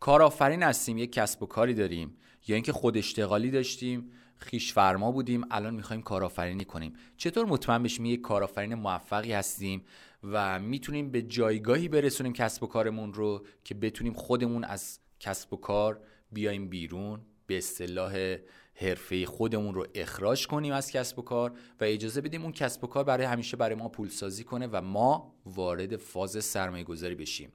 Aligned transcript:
کارآفرین 0.00 0.62
هستیم 0.62 0.98
یک 0.98 1.12
کسب 1.12 1.42
و 1.42 1.46
کاری 1.46 1.74
داریم. 1.74 2.16
یا 2.46 2.54
اینکه 2.54 2.72
خود 2.72 2.96
اشتغالی 2.96 3.50
داشتیم 3.50 4.10
خیش 4.36 4.72
فرما 4.72 5.12
بودیم 5.12 5.44
الان 5.50 5.74
می‌خوایم 5.74 6.02
کارآفرینی 6.02 6.64
کنیم. 6.64 6.92
چطور 7.16 7.46
مطمئن 7.46 7.82
بشیم 7.82 8.04
یک 8.04 8.20
کارآفرین 8.20 8.74
موفقی 8.74 9.32
هستیم 9.32 9.84
و 10.24 10.58
می‌تونیم 10.58 11.10
به 11.10 11.22
جایگاهی 11.22 11.88
برسونیم 11.88 12.32
کسب 12.32 12.62
و 12.62 12.66
کارمون 12.66 13.14
رو 13.14 13.46
که 13.64 13.74
بتونیم 13.74 14.12
خودمون 14.12 14.64
از 14.64 14.98
کسب 15.20 15.52
و 15.52 15.56
کار 15.56 16.00
بیایم 16.32 16.68
بیرون 16.68 17.20
به 17.46 17.58
اصطلاح 17.58 18.36
حرفه 18.74 19.26
خودمون 19.26 19.74
رو 19.74 19.86
اخراج 19.94 20.46
کنیم 20.46 20.72
از 20.72 20.90
کسب 20.90 21.18
و 21.18 21.22
کار 21.22 21.50
و 21.80 21.84
اجازه 21.84 22.20
بدیم 22.20 22.42
اون 22.42 22.52
کسب 22.52 22.84
و 22.84 22.86
کار 22.86 23.04
برای 23.04 23.26
همیشه 23.26 23.56
برای 23.56 23.74
ما 23.74 23.88
پول 23.88 24.08
سازی 24.08 24.44
کنه 24.44 24.66
و 24.66 24.80
ما 24.80 25.34
وارد 25.46 25.96
فاز 25.96 26.44
سرمایه 26.44 26.84
گذاری 26.84 27.14
بشیم. 27.14 27.52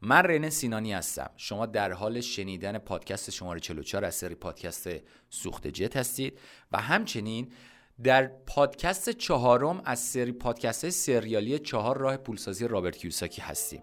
من 0.00 0.22
رنه 0.22 0.50
سینانی 0.50 0.92
هستم. 0.92 1.30
شما 1.36 1.66
در 1.66 1.92
حال 1.92 2.20
شنیدن 2.20 2.78
پادکست 2.78 3.30
شماره 3.30 3.60
44 3.60 4.04
از 4.04 4.14
سری 4.14 4.34
پادکست 4.34 4.88
سوخت 5.30 5.66
جت 5.66 5.96
هستید 5.96 6.38
و 6.72 6.78
همچنین 6.78 7.52
در 8.02 8.26
پادکست 8.26 9.10
چهارم 9.10 9.82
از 9.84 9.98
سری 9.98 10.32
پادکست 10.32 10.88
سریالی 10.88 11.58
چهار 11.58 11.98
راه 11.98 12.16
پولسازی 12.16 12.68
رابرت 12.68 12.96
کیوساکی 12.96 13.42
هستیم. 13.42 13.82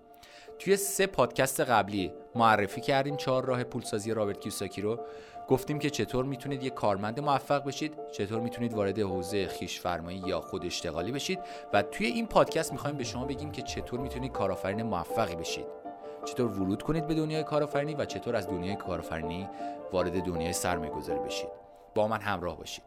توی 0.59 0.77
سه 0.77 1.07
پادکست 1.07 1.59
قبلی 1.59 2.11
معرفی 2.35 2.81
کردیم 2.81 3.17
چهار 3.17 3.45
راه 3.45 3.63
پولسازی 3.63 4.13
رابرت 4.13 4.39
کیوساکی 4.39 4.81
رو. 4.81 4.99
گفتیم 5.47 5.79
که 5.79 5.89
چطور 5.89 6.25
می‌تونید 6.25 6.63
یک 6.63 6.73
کارمند 6.73 7.19
موفق 7.19 7.65
بشید 7.65 7.93
چطور 8.11 8.39
می‌تونید 8.39 8.73
وارد 8.73 8.99
حوزه 8.99 9.47
خیش 9.47 9.79
فرمایی 9.79 10.21
یا 10.25 10.41
خود 10.41 10.65
اشتغالی 10.65 11.11
بشید 11.11 11.39
و 11.73 11.81
توی 11.81 12.07
این 12.07 12.27
پادکست 12.27 12.71
می‌خوایم 12.71 12.97
به 12.97 13.03
شما 13.03 13.25
بگیم 13.25 13.51
که 13.51 13.61
چطور 13.61 13.99
می‌تونید 13.99 14.31
کارآفرین 14.31 14.83
موفقی 14.83 15.35
بشید. 15.35 15.82
چطور 16.25 16.51
ورود 16.51 16.81
کنید 16.81 17.07
به 17.07 17.13
دنیای 17.13 17.43
کارآفرینی 17.43 17.95
و 17.95 18.05
چطور 18.05 18.35
از 18.35 18.47
دنیای 18.47 18.75
کارآفرینی 18.75 19.49
وارد 19.91 20.23
دنیای 20.23 20.53
سرمایه 20.53 20.91
گذاری 20.91 21.19
بشید. 21.19 21.49
با 21.95 22.07
من 22.07 22.21
همراه 22.21 22.57
باشید. 22.57 22.83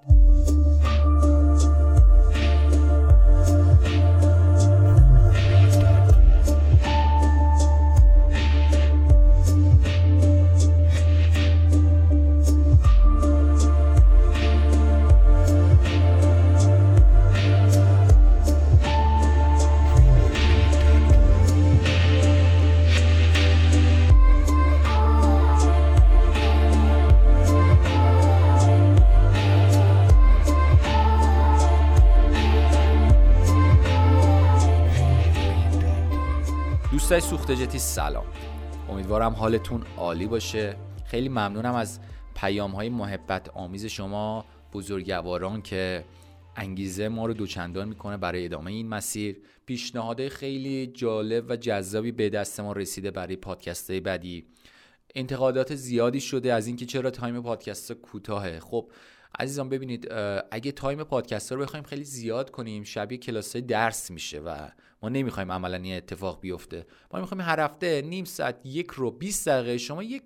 دوستای 37.06 37.20
سوخت 37.20 37.52
جتی 37.52 37.78
سلام. 37.78 38.26
امیدوارم 38.88 39.32
حالتون 39.32 39.84
عالی 39.96 40.26
باشه. 40.26 40.76
خیلی 41.04 41.28
ممنونم 41.28 41.74
از 41.74 42.00
پیام 42.34 42.70
های 42.70 42.88
محبت 42.88 43.48
آمیز 43.48 43.86
شما 43.86 44.44
بزرگواران 44.72 45.62
که 45.62 46.04
انگیزه 46.56 47.08
ما 47.08 47.26
رو 47.26 47.32
دوچندان 47.34 47.88
می‌کنه 47.88 48.16
برای 48.16 48.44
ادامه 48.44 48.72
این 48.72 48.88
مسیر. 48.88 49.42
پیشنهادهای 49.66 50.28
خیلی 50.28 50.86
جالب 50.86 51.44
و 51.48 51.56
جذابی 51.56 52.12
به 52.12 52.28
دست 52.28 52.60
ما 52.60 52.72
رسیده 52.72 53.10
برای 53.10 53.36
پادکست 53.36 53.92
بعدی. 53.92 54.46
انتقادات 55.14 55.74
زیادی 55.74 56.20
شده 56.20 56.52
از 56.52 56.66
اینکه 56.66 56.86
چرا 56.86 57.10
time 57.10 57.42
پادکست 57.42 57.92
کوتاهه. 57.92 58.60
خب 58.60 58.90
عزیزان 59.38 59.68
ببینید 59.68 60.12
اگه 60.50 60.72
time 60.72 61.04
پادکست 61.04 61.52
رو 61.52 61.62
بخوایم 61.62 61.84
خیلی 61.84 62.04
زیاد 62.04 62.50
کنیم 62.50 62.84
شبیه 62.84 63.18
کلاس 63.18 63.56
درس 63.56 64.10
میشه 64.10 64.40
و 64.40 64.68
ما 65.02 65.08
نمی‌خوایم 65.08 65.52
عملا 65.52 65.76
این 65.76 65.96
اتفاق 65.96 66.40
بیفته. 66.40 66.86
ما 67.12 67.20
می‌خوایم 67.20 67.40
هر 67.40 67.60
هفته 67.60 68.02
نیم 68.02 68.24
ساعت 68.24 68.60
یک 68.64 68.90
رو 68.90 69.10
20 69.10 69.48
دقیقه 69.48 69.78
شما 69.78 70.02
یک 70.02 70.22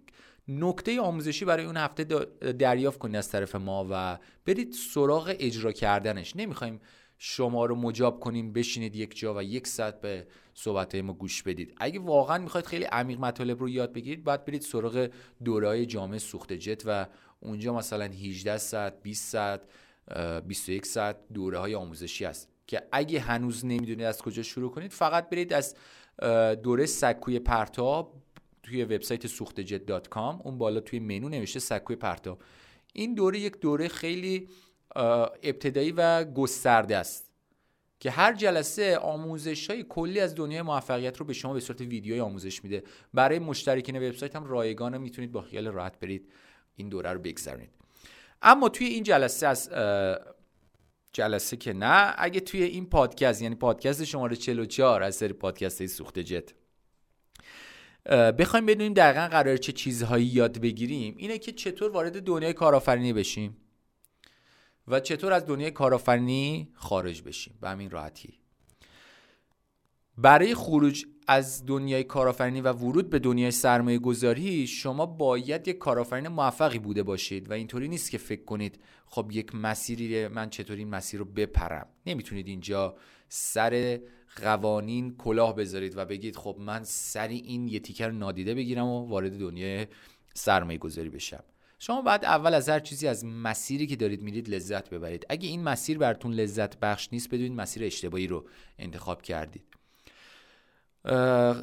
نکته 0.48 1.00
آموزشی 1.00 1.44
برای 1.44 1.64
اون 1.64 1.76
هفته 1.76 2.04
دریافت 2.52 2.98
کنید 2.98 3.16
از 3.16 3.30
طرف 3.30 3.54
ما 3.54 3.86
و 3.90 4.18
برید 4.44 4.72
سراغ 4.72 5.36
اجرا 5.38 5.72
کردنش. 5.72 6.36
نمی‌خوایم 6.36 6.80
شما 7.18 7.66
رو 7.66 7.74
مجاب 7.74 8.20
کنیم 8.20 8.52
بشینید 8.52 8.96
یک 8.96 9.18
جا 9.18 9.34
و 9.34 9.42
یک 9.42 9.66
ساعت 9.66 10.00
به 10.00 10.26
صحبت 10.54 10.94
ما 10.94 11.12
گوش 11.12 11.42
بدید. 11.42 11.74
اگه 11.76 12.00
واقعا 12.00 12.38
می‌خواید 12.38 12.66
خیلی 12.66 12.84
عمیق 12.84 13.18
مطالب 13.20 13.60
رو 13.60 13.68
یاد 13.68 13.92
بگیرید 13.92 14.24
باید 14.24 14.44
برید 14.44 14.62
سراغ 14.62 15.08
دورهای 15.44 15.86
جامعه 15.86 16.18
سوخت 16.18 16.52
جت 16.52 16.82
و 16.86 17.06
اونجا 17.40 17.74
مثلا 17.74 18.04
18 18.04 18.56
ساعت 18.56 19.02
20 19.02 19.28
ساعت 19.28 19.60
21 20.46 20.86
ساعت 20.86 21.16
دوره 21.34 21.58
های 21.58 21.74
آموزشی 21.74 22.24
هست. 22.24 22.49
که 22.70 22.82
اگه 22.92 23.20
هنوز 23.20 23.64
نمی‌دونید 23.64 24.02
از 24.02 24.22
کجا 24.22 24.42
شروع 24.42 24.70
کنید 24.70 24.92
فقط 24.92 25.30
برید 25.30 25.52
از 25.52 25.74
دوره 26.62 26.86
سکوی 26.86 27.38
پرتاب 27.38 28.14
توی 28.62 28.84
وبسایت 28.84 29.26
سوختجت.com 29.26 30.16
اون 30.16 30.58
بالا 30.58 30.80
توی 30.80 30.98
منو 30.98 31.28
نوشته 31.28 31.60
سکوی 31.60 31.96
پرتاب. 31.96 32.42
این 32.92 33.14
دوره 33.14 33.38
یک 33.38 33.60
دوره 33.60 33.88
خیلی 33.88 34.48
ابتدایی 35.42 35.92
و 35.92 36.24
گسترده 36.24 36.96
است 36.96 37.30
که 38.00 38.10
هر 38.10 38.32
جلسه 38.32 38.98
آموزش 38.98 39.70
های 39.70 39.84
کلی 39.88 40.20
از 40.20 40.34
دنیای 40.34 40.62
موفقیت 40.62 41.16
رو 41.16 41.26
به 41.26 41.32
شما 41.32 41.52
به 41.52 41.60
صورت 41.60 41.80
ویدیوی 41.80 42.20
آموزش 42.20 42.64
میده. 42.64 42.82
برای 43.14 43.38
مشترکین 43.38 43.96
وبسایت 44.08 44.36
هم 44.36 44.44
رایگان 44.44 44.98
می‌تونید 44.98 45.32
با 45.32 45.42
خیال 45.42 45.68
راحت 45.68 46.00
برید 46.00 46.32
این 46.76 46.88
دوره 46.88 47.12
رو 47.12 47.18
بگذرونید. 47.18 47.70
اما 48.42 48.68
توی 48.68 48.86
این 48.86 49.02
جلسه 49.02 49.46
از 49.46 49.70
جلسه 51.12 51.56
که 51.56 51.72
نه. 51.72 52.14
اگه 52.18 52.40
توی 52.40 52.62
این 52.62 52.86
پادکست 52.86 53.42
یعنی 53.42 53.54
پادکست 53.54 54.04
شماره 54.04 54.36
44 54.36 55.02
از 55.02 55.16
سری 55.16 55.32
پادکست 55.32 55.80
های 55.80 55.88
سوخت 55.88 56.18
جت 56.18 56.50
بخوایم 58.38 58.66
بدونیم 58.66 58.94
دقیقا 58.94 59.28
قرار 59.28 59.56
چه 59.56 59.72
چیزهایی 59.72 60.26
یاد 60.26 60.58
بگیریم 60.58 61.14
اینه 61.18 61.38
که 61.38 61.52
چطور 61.52 61.90
وارد 61.90 62.22
دنیای 62.22 62.52
کارآفرینی 62.52 63.12
بشیم 63.12 63.56
و 64.88 65.00
چطور 65.00 65.32
از 65.32 65.46
دنیای 65.46 65.70
کارآفرینی 65.70 66.70
خارج 66.74 67.22
بشیم. 67.22 67.58
به 67.60 67.68
همین 67.68 67.90
راحتی. 67.90 68.38
برای 70.18 70.54
خروج 70.54 71.04
از 71.32 71.66
دنیای 71.66 72.04
کارآفرینی 72.04 72.60
و 72.60 72.72
ورود 72.72 73.10
به 73.10 73.18
دنیای 73.18 73.50
سرمایه 73.50 73.98
گذاری 73.98 74.66
شما 74.66 75.06
باید 75.06 75.68
یک 75.68 75.78
کارآفرین 75.78 76.28
موفقی 76.28 76.78
بوده 76.78 77.02
باشید 77.02 77.50
و 77.50 77.52
اینطوری 77.52 77.88
نیست 77.88 78.10
که 78.10 78.18
فکر 78.18 78.44
کنید 78.44 78.80
خب 79.06 79.28
یک 79.30 79.54
مسیری 79.54 80.28
من 80.28 80.50
چطور 80.50 80.76
این 80.76 80.88
مسیر 80.88 81.20
رو 81.20 81.24
بپرم. 81.24 81.86
نمی‌تونید 82.06 82.46
اینجا 82.46 82.96
سر 83.28 84.00
قوانین 84.42 85.16
کلاه 85.16 85.56
بذارید 85.56 85.96
و 85.96 86.04
بگید 86.04 86.36
خب 86.36 86.56
من 86.58 86.84
سری 86.84 87.36
این 87.36 87.68
یه 87.68 87.80
تیکر 87.80 88.10
نادیده 88.10 88.54
بگیرم 88.54 88.86
و 88.86 89.08
وارد 89.08 89.38
دنیای 89.38 89.86
سرمایه 90.34 90.78
گذاری 90.78 91.08
بشم. 91.08 91.44
شما 91.78 92.02
باید 92.02 92.24
اول 92.24 92.54
از 92.54 92.68
هر 92.68 92.80
چیزی 92.80 93.08
از 93.08 93.24
مسیری 93.24 93.86
که 93.86 93.96
دارید 93.96 94.22
میرید 94.22 94.48
لذت 94.48 94.90
ببرید. 94.90 95.26
اگه 95.28 95.48
این 95.48 95.62
مسیر 95.62 95.98
براتون 95.98 96.32
لذت 96.32 96.80
بخش 96.80 97.08
نیست 97.12 97.28
بدونید 97.28 97.52
مسیر 97.52 97.84
اشتباهی 97.84 98.26
رو 98.26 98.44
انتخاب 98.78 99.22
کردید. 99.22 99.69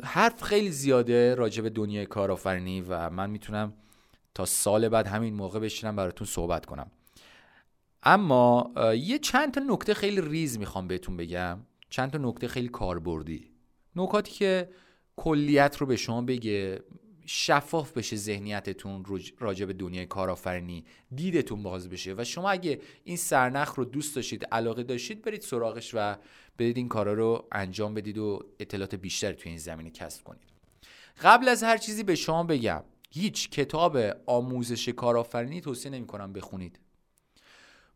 حرف 0.04 0.44
خیلی 0.44 0.72
زیاده 0.72 1.36
راجع 1.36 1.62
به 1.64 1.70
دنیای 1.70 2.06
کارآفرینی 2.06 2.82
و 2.82 3.10
من 3.10 3.30
می‌تونم 3.30 3.74
تا 4.34 4.46
سال 4.46 4.90
بعد 4.90 5.08
همین 5.08 5.34
موقع 5.34 5.60
بشینم 5.60 5.96
براتون 5.96 6.28
صحبت 6.28 6.66
کنم. 6.66 6.92
اما 8.04 8.72
یه 8.98 9.20
چند 9.20 9.54
تا 9.54 9.62
نکته 9.70 9.94
خیلی 9.94 10.22
ریز 10.22 10.60
می‌خوام 10.60 10.88
بهتون 10.88 11.18
بگم. 11.18 11.60
چند 11.90 12.12
تا 12.12 12.18
نکته 12.18 12.48
خیلی 12.48 12.70
کاربردی. 12.70 13.52
نکاتی 13.96 14.32
که 14.32 14.70
کلیت 15.16 15.78
رو 15.78 15.88
به 15.88 15.96
شما 15.96 16.22
بگه 16.22 16.84
شفاف 17.26 17.92
بشه 17.92 18.16
ذهنیتتون 18.16 19.06
راجع 19.40 19.66
به 19.66 19.74
دنیای 19.74 20.06
کارآفرینی 20.06 20.86
دیدتون 21.16 21.64
باز 21.64 21.90
بشه 21.90 22.16
و 22.18 22.24
شما 22.24 22.50
اگه 22.50 22.82
این 23.04 23.18
سرنخ 23.18 23.74
رو 23.76 23.86
دوست 23.86 24.16
داشتید 24.16 24.46
علاقه 24.46 24.84
داشتید 24.84 25.22
برید 25.22 25.42
سراغش 25.42 25.92
و 25.94 26.16
برید 26.58 26.78
این 26.78 26.88
کارا 26.88 27.14
رو 27.14 27.48
انجام 27.52 27.94
بدید 27.94 28.18
و 28.18 28.40
اطلاعات 28.60 28.96
بیشتر 28.96 29.34
توی 29.34 29.50
این 29.50 29.60
زمینه 29.60 29.90
کسب 29.90 30.24
کنید. 30.24 30.48
قبل 31.22 31.48
از 31.48 31.64
هر 31.64 31.78
چیزی 31.78 32.04
به 32.04 32.16
شما 32.16 32.44
بگم 32.44 32.84
هیچ 33.12 33.50
کتاب 33.50 33.98
آموزش 34.26 34.90
کارآفرینی 34.90 35.62
توصیه 35.62 35.92
نمی 35.92 36.08
کنم 36.08 36.34
بخونید. 36.34 36.80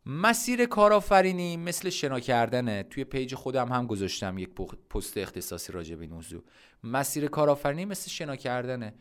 مسیر 0.06 0.66
کارآفرینی 0.66 1.56
مثل 1.56 1.90
شنا 1.90 2.20
کردنه 2.20 2.82
توی 2.82 3.04
پیج 3.04 3.34
خودم 3.34 3.68
هم 3.68 3.86
گذاشتم 3.86 4.38
یک 4.38 4.50
پست 4.90 5.18
اختصاصی 5.18 5.72
راجع 5.72 5.94
به 5.94 6.02
این 6.02 6.10
موضوع. 6.12 6.42
مسیر 6.84 7.28
کارآفرینی 7.28 7.84
مثل 7.84 8.10
شنا 8.10 8.36
کردنه 8.36 8.94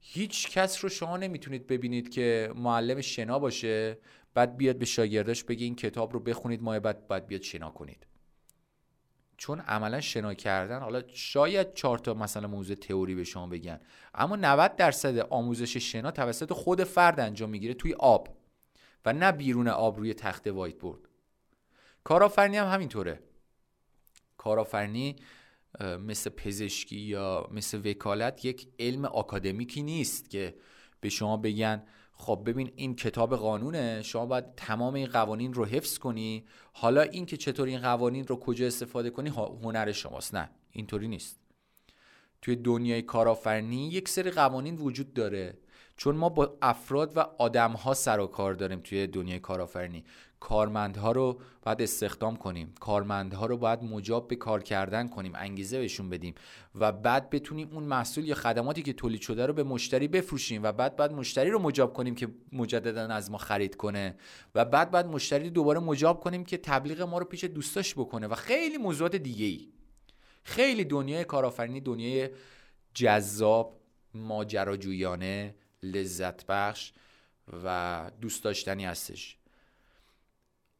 هیچ 0.00 0.50
کس 0.50 0.84
رو 0.84 0.88
شما 0.88 1.16
نمی‌تونید 1.16 1.66
ببینید 1.66 2.08
که 2.08 2.52
معلم 2.56 3.00
شنا 3.00 3.38
باشه 3.38 3.98
بعد 4.34 4.56
بیاد 4.56 4.76
به 4.76 4.84
شاگرداش 4.84 5.44
بگه 5.44 5.64
این 5.64 5.74
کتاب 5.74 6.12
رو 6.12 6.20
بخونید 6.20 6.62
ماه 6.62 6.80
بعد 6.80 7.08
بعد 7.08 7.26
بیاد 7.26 7.42
شنا 7.42 7.70
کنید. 7.70 8.06
چون 9.42 9.60
عملا 9.60 10.00
شنا 10.00 10.34
کردن 10.34 10.80
حالا 10.80 11.02
شاید 11.14 11.74
چهار 11.74 11.98
تا 11.98 12.14
مثلا 12.14 12.48
موضوع 12.48 12.76
تئوری 12.76 13.14
به 13.14 13.24
شما 13.24 13.46
بگن 13.46 13.80
اما 14.14 14.36
90 14.36 14.76
درصد 14.76 15.18
آموزش 15.18 15.76
شنا 15.76 16.10
توسط 16.10 16.52
خود 16.52 16.84
فرد 16.84 17.20
انجام 17.20 17.50
می‌گیره 17.50 17.74
توی 17.74 17.94
آب 17.94 18.36
و 19.04 19.12
نه 19.12 19.32
بیرون 19.32 19.68
آب 19.68 19.98
روی 19.98 20.14
تخت 20.14 20.46
وایت 20.46 20.78
بورد 20.78 21.00
کارآفرینی 22.04 22.56
هم 22.56 22.66
همینطوره. 22.66 23.22
کارآفرینی 24.36 25.16
مثل 25.80 26.30
پزشکی 26.30 27.00
یا 27.00 27.48
مثل 27.50 27.90
وکالت 27.90 28.44
یک 28.44 28.68
علم 28.78 29.04
آکادمیکی 29.04 29.82
نیست 29.82 30.30
که 30.30 30.54
به 31.00 31.08
شما 31.08 31.36
بگن 31.36 31.82
خب 32.22 32.42
ببین 32.46 32.72
این 32.76 32.96
کتاب 32.96 33.36
قانونه 33.36 34.02
شما 34.02 34.26
باید 34.26 34.54
تمام 34.56 34.94
این 34.94 35.06
قوانین 35.06 35.54
رو 35.54 35.64
حفظ 35.64 35.98
کنی. 35.98 36.44
حالا 36.72 37.02
این 37.02 37.26
که 37.26 37.36
چطور 37.36 37.68
این 37.68 37.80
قوانین 37.80 38.26
رو 38.26 38.36
کجا 38.36 38.66
استفاده 38.66 39.10
کنی 39.10 39.28
هنر 39.62 39.92
شماست. 39.92 40.34
نه 40.34 40.50
اینطوری 40.72 41.08
نیست. 41.08 41.40
توی 42.42 42.56
دنیای 42.56 43.02
کارآفرینی 43.02 43.88
یک 43.88 44.08
سری 44.08 44.30
قوانین 44.30 44.76
وجود 44.76 45.14
داره. 45.14 45.58
چون 45.96 46.16
ما 46.16 46.28
با 46.28 46.56
افراد 46.62 47.16
و 47.16 47.20
آدمها 47.38 47.94
سر 47.94 48.20
و 48.20 48.26
کار 48.26 48.54
داریم 48.54 48.80
توی 48.80 49.06
دنیای 49.06 49.38
کارآفرینی. 49.38 50.04
کارمندها 50.40 51.12
رو 51.12 51.40
باید 51.62 51.82
استخدام 51.82 52.36
کنیم. 52.36 52.74
کارمندها 52.80 53.46
رو 53.46 53.56
باید 53.56 53.82
مجاب 53.82 54.28
به 54.28 54.36
کار 54.36 54.62
کردن 54.62 55.08
کنیم 55.08 55.32
انگیزه 55.34 55.78
بهشون 55.78 56.10
بدیم 56.10 56.34
و 56.74 56.92
بعد 56.92 57.30
بتونیم 57.30 57.68
اون 57.72 57.84
محصول 57.84 58.24
یا 58.24 58.34
خدماتی 58.34 58.82
که 58.82 58.92
تولید 58.92 59.20
شده 59.20 59.46
رو 59.46 59.52
به 59.52 59.62
مشتری 59.62 60.08
بفروشیم 60.08 60.62
و 60.62 60.72
بعد 60.72 60.96
بعد 60.96 61.12
مشتری 61.12 61.50
رو 61.50 61.58
مجاب 61.58 61.92
کنیم 61.92 62.14
که 62.14 62.28
مجددا 62.52 63.06
از 63.14 63.30
ما 63.30 63.38
خرید 63.38 63.76
کنه 63.76 64.14
و 64.54 64.64
بعد 64.64 64.90
بعد 64.90 65.06
مشتری 65.06 65.50
دوباره 65.50 65.80
مجاب 65.80 66.20
کنیم 66.20 66.44
که 66.44 66.56
تبلیغ 66.56 67.02
ما 67.02 67.18
رو 67.18 67.24
پیش 67.24 67.44
دوستاش 67.44 67.94
بکنه 67.94 68.26
و 68.26 68.34
خیلی 68.34 68.78
موضوعات 68.78 69.16
دیگه 69.16 69.46
ای 69.46 69.68
خیلی 70.44 70.84
دنیای 70.84 71.24
کارآفرینی 71.24 71.80
دنیای 71.80 72.30
جذاب 72.94 73.80
ماجراجویانه 74.14 75.54
لذت 75.82 76.46
بخش 76.46 76.92
و 77.64 78.10
دوست 78.20 78.44
داشتنی 78.44 78.84
هستش. 78.84 79.36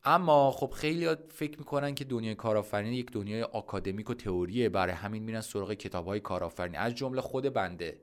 اما 0.04 0.50
خب 0.50 0.70
خیلی 0.70 1.14
فکر 1.30 1.58
می‌کنن 1.58 1.94
که 1.94 2.04
دنیای 2.04 2.34
کارآفرینی 2.34 2.96
یک 2.96 3.10
دنیای 3.10 3.42
آکادمیک 3.42 4.10
و 4.10 4.14
تئوریه. 4.14 4.68
برای 4.68 4.94
همین 4.94 5.22
میرن 5.22 5.40
سراغ 5.40 5.72
کتاب 5.72 6.06
های 6.06 6.20
کارآفرینی. 6.20 6.76
از 6.76 6.94
جمله 6.94 7.20
خود 7.20 7.44
بنده. 7.44 8.00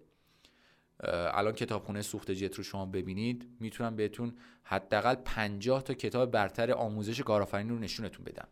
الان 1.04 1.54
کتابخونه 1.54 2.02
سوخت 2.02 2.32
جت 2.32 2.56
رو 2.56 2.64
شما 2.64 2.86
ببینید. 2.86 3.48
می‌تونم 3.60 3.96
بهتون 3.96 4.38
حداقل 4.64 5.16
50 5.16 5.84
تا 5.84 5.94
کتاب 5.94 6.32
برتر 6.32 6.72
آموزش 6.72 7.22
کارآفرینی 7.22 7.70
رو 7.70 7.80
نشونتون 7.80 8.26
بدم. 8.26 8.48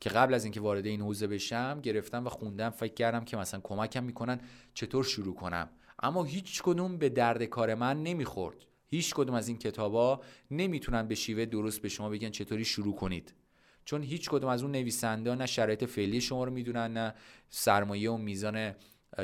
که 0.00 0.10
قبل 0.10 0.34
از 0.34 0.44
اینکه 0.44 0.60
وارد 0.60 0.86
این 0.86 1.00
حوزه 1.00 1.26
بشم 1.26 1.80
گرفتم 1.82 2.26
و 2.26 2.28
خوندم. 2.28 2.70
فکر 2.70 2.94
کردم 2.94 3.24
که 3.24 3.36
مثلا 3.36 3.60
کمکم 3.60 4.04
می‌کنن 4.04 4.40
چطور 4.74 5.04
شروع 5.04 5.34
کنم. 5.34 5.68
اما 5.98 6.24
هیچ 6.24 6.62
کدوم 6.62 6.96
به 6.98 7.08
درد 7.08 7.42
کار 7.44 7.74
من 7.74 8.02
نمی‌خورد. 8.02 8.56
هیچ 8.86 9.14
کدوم 9.14 9.34
از 9.34 9.48
این 9.48 9.58
کتابا 9.58 10.20
نمی‌تونن 10.50 11.08
به 11.08 11.14
شیوه 11.14 11.44
درست 11.44 11.82
به 11.82 11.88
شما 11.88 12.08
بگن 12.08 12.30
چطوری 12.30 12.64
شروع 12.64 12.94
کنید. 12.94 13.34
چون 13.84 14.02
هیچ 14.02 14.30
کدوم 14.30 14.50
از 14.50 14.62
اون 14.62 14.72
نویسنده 14.72 15.34
نه 15.34 15.46
شرایط 15.46 15.84
فعلی 15.84 16.20
شما 16.20 16.44
رو 16.44 16.50
می‌دونن 16.50 16.92
نه 16.92 17.14
سرمایه 17.48 18.10
و 18.10 18.16
میزان 18.16 18.74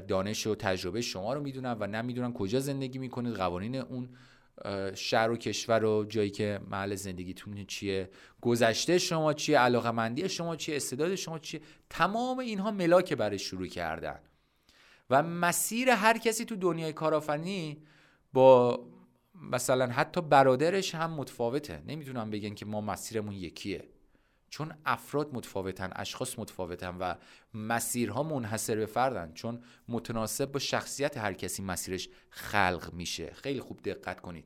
دانش 0.09 0.47
و 0.47 0.55
تجربه 0.55 1.01
شما 1.01 1.35
رو 1.35 1.41
می‌دونن 1.41 1.77
و 1.81 1.87
نه 1.87 2.03
می‌دونن 2.03 2.33
کجا 2.33 2.61
زندگی 2.61 2.99
می‌کنید. 2.99 3.35
قوانین 3.35 3.77
اون 3.77 4.09
شهر 4.95 5.31
و 5.31 5.37
کشور 5.37 5.85
و 5.85 6.05
جایی 6.05 6.31
که 6.31 6.61
محل 6.71 6.95
زندگیتون 6.95 7.65
چیه 7.65 8.11
گذشته 8.41 8.99
شما 8.99 9.33
چیه 9.33 9.59
علاقه 9.59 9.91
مندی 9.91 10.29
شما 10.29 10.57
چیه 10.57 10.77
استعداد 10.77 11.15
شما 11.15 11.39
چیه 11.39 11.61
تمام 11.91 12.39
اینها 12.39 12.71
ملاک 12.71 13.13
برای 13.13 13.39
شروع 13.39 13.67
کردن. 13.67 14.21
و 15.13 15.23
مسیر 15.23 15.91
هر 15.91 16.19
کسی 16.19 16.45
تو 16.45 16.57
دنیای 16.57 16.93
کارآفرینی 16.93 17.83
با 18.33 18.81
مثلا 19.35 19.87
حتی 19.87 20.21
برادرش 20.21 20.95
هم 20.95 21.11
متفاوته. 21.11 21.83
نمی‌تونم 21.87 22.31
بگن 22.31 22.55
که 22.55 22.67
ما 22.67 22.81
مسیرمون 22.81 23.35
یکیه. 23.35 23.89
چون 24.49 24.75
افراد 24.87 25.35
متفاوتن 25.35 25.91
اشخاص 25.97 26.39
متفاوتن 26.39 26.97
و 26.99 27.15
مسیرها 27.55 28.23
منحصر 28.23 28.77
به 28.77 28.87
فردن. 28.87 29.33
چون 29.33 29.63
متناسب 29.89 30.53
با 30.53 30.59
شخصیت 30.59 31.19
هر 31.19 31.33
کسی 31.33 31.63
مسیرش 31.63 32.09
خلق 32.31 32.91
میشه. 32.93 33.31
خیلی 33.33 33.61
خوب 33.61 33.83
دقت 33.83 34.21
کنید. 34.21 34.45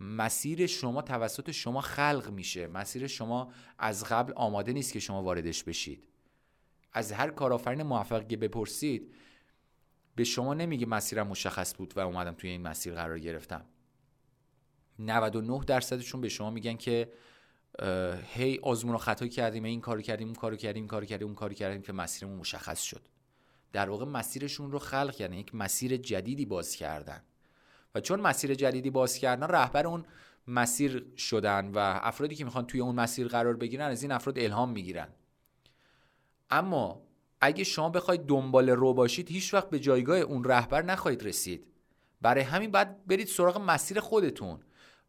مسیر 0.00 0.66
شما 0.66 1.02
توسط 1.02 1.50
شما 1.50 1.80
خلق 1.80 2.30
میشه. 2.30 2.66
مسیر 2.66 3.06
شما 3.06 3.52
از 3.78 4.04
قبل 4.04 4.32
آماده 4.36 4.72
نیست 4.72 4.92
که 4.92 5.00
شما 5.00 5.22
واردش 5.22 5.64
بشید. 5.64 6.08
از 6.92 7.12
هر 7.12 7.30
کارآفرین 7.30 7.82
موفقی 7.82 8.36
بپرسید 8.36 9.14
به 10.16 10.24
شما 10.24 10.54
نمیگه 10.54 10.86
مسیرم 10.86 11.26
مشخص 11.26 11.76
بود 11.76 11.96
و 11.96 12.00
اومدم 12.00 12.32
توی 12.32 12.50
این 12.50 12.62
مسیر 12.62 12.94
قرار 12.94 13.18
گرفتم. 13.18 13.64
99 14.98 15.64
درصدشون 15.66 16.20
به 16.20 16.28
شما 16.28 16.50
میگن 16.50 16.76
که 16.76 17.12
هی 18.32 18.58
آزمون 18.62 18.94
و 18.94 18.98
خطا 18.98 19.26
کردیم 19.26 19.64
این 19.64 19.80
کارو 19.80 20.02
کردیم 20.02 20.26
اون 20.26 20.34
کارو 20.34 20.56
کردیم 20.56 20.82
این 20.82 20.88
کارو 20.88 21.06
کردیم 21.06 21.26
اون 21.26 21.36
کارو 21.36 21.54
کردیم 21.54 21.82
که 21.82 21.92
مسیرمون 21.92 22.38
مشخص 22.38 22.82
شد. 22.82 23.08
در 23.72 23.90
واقع 23.90 24.04
مسیرشون 24.04 24.72
رو 24.72 24.78
خلق 24.78 25.14
کردن 25.14 25.34
یک 25.34 25.54
مسیر 25.54 25.96
جدیدی 25.96 26.44
باز 26.46 26.76
کردن. 26.76 27.22
و 27.94 28.00
چون 28.00 28.20
مسیر 28.20 28.54
جدیدی 28.54 28.90
باز 28.90 29.18
کردن 29.18 29.46
رهبر 29.46 29.86
اون 29.86 30.04
مسیر 30.48 31.06
شدن 31.16 31.70
و 31.74 31.78
افرادی 31.78 32.34
که 32.34 32.44
می‌خوان 32.44 32.66
توی 32.66 32.80
اون 32.80 32.94
مسیر 32.94 33.28
قرار 33.28 33.56
بگیرن 33.56 33.90
از 33.90 34.02
این 34.02 34.12
افراد 34.12 34.38
الهام 34.38 34.70
می‌گیرن. 34.70 35.08
اما 36.50 37.03
اگه 37.44 37.64
شما 37.64 37.90
بخواید 37.90 38.26
دنبال 38.26 38.70
رو 38.70 38.94
باشید 38.94 39.30
هیچ 39.30 39.54
وقت 39.54 39.70
به 39.70 39.80
جایگاه 39.80 40.18
اون 40.18 40.44
رهبر 40.44 40.82
نخواهید 40.82 41.22
رسید. 41.22 41.66
برای 42.20 42.42
همین 42.42 42.70
بعد 42.70 43.06
برید 43.06 43.26
سراغ 43.26 43.58
مسیر 43.58 44.00
خودتون. 44.00 44.60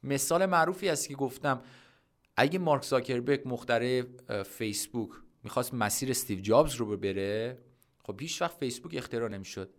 مثال 0.04 0.46
معروفی 0.46 0.90
است 0.90 1.08
که 1.08 1.16
گفتم 1.16 1.62
اگه 2.36 2.60
مارک 2.60 2.84
زاکربرگ 2.84 3.42
مخترع 3.46 4.04
فیسبوک 4.44 5.10
می‌خواست 5.44 5.74
مسیر 5.74 6.10
استیو 6.10 6.40
جابز 6.40 6.76
رو 6.76 6.98
بره 6.98 7.58
خب 8.04 8.22
هیچ 8.22 8.42
وقت 8.42 8.58
فیسبوک 8.58 8.96
اختراع 8.96 9.30
نمی‌شد. 9.30 9.70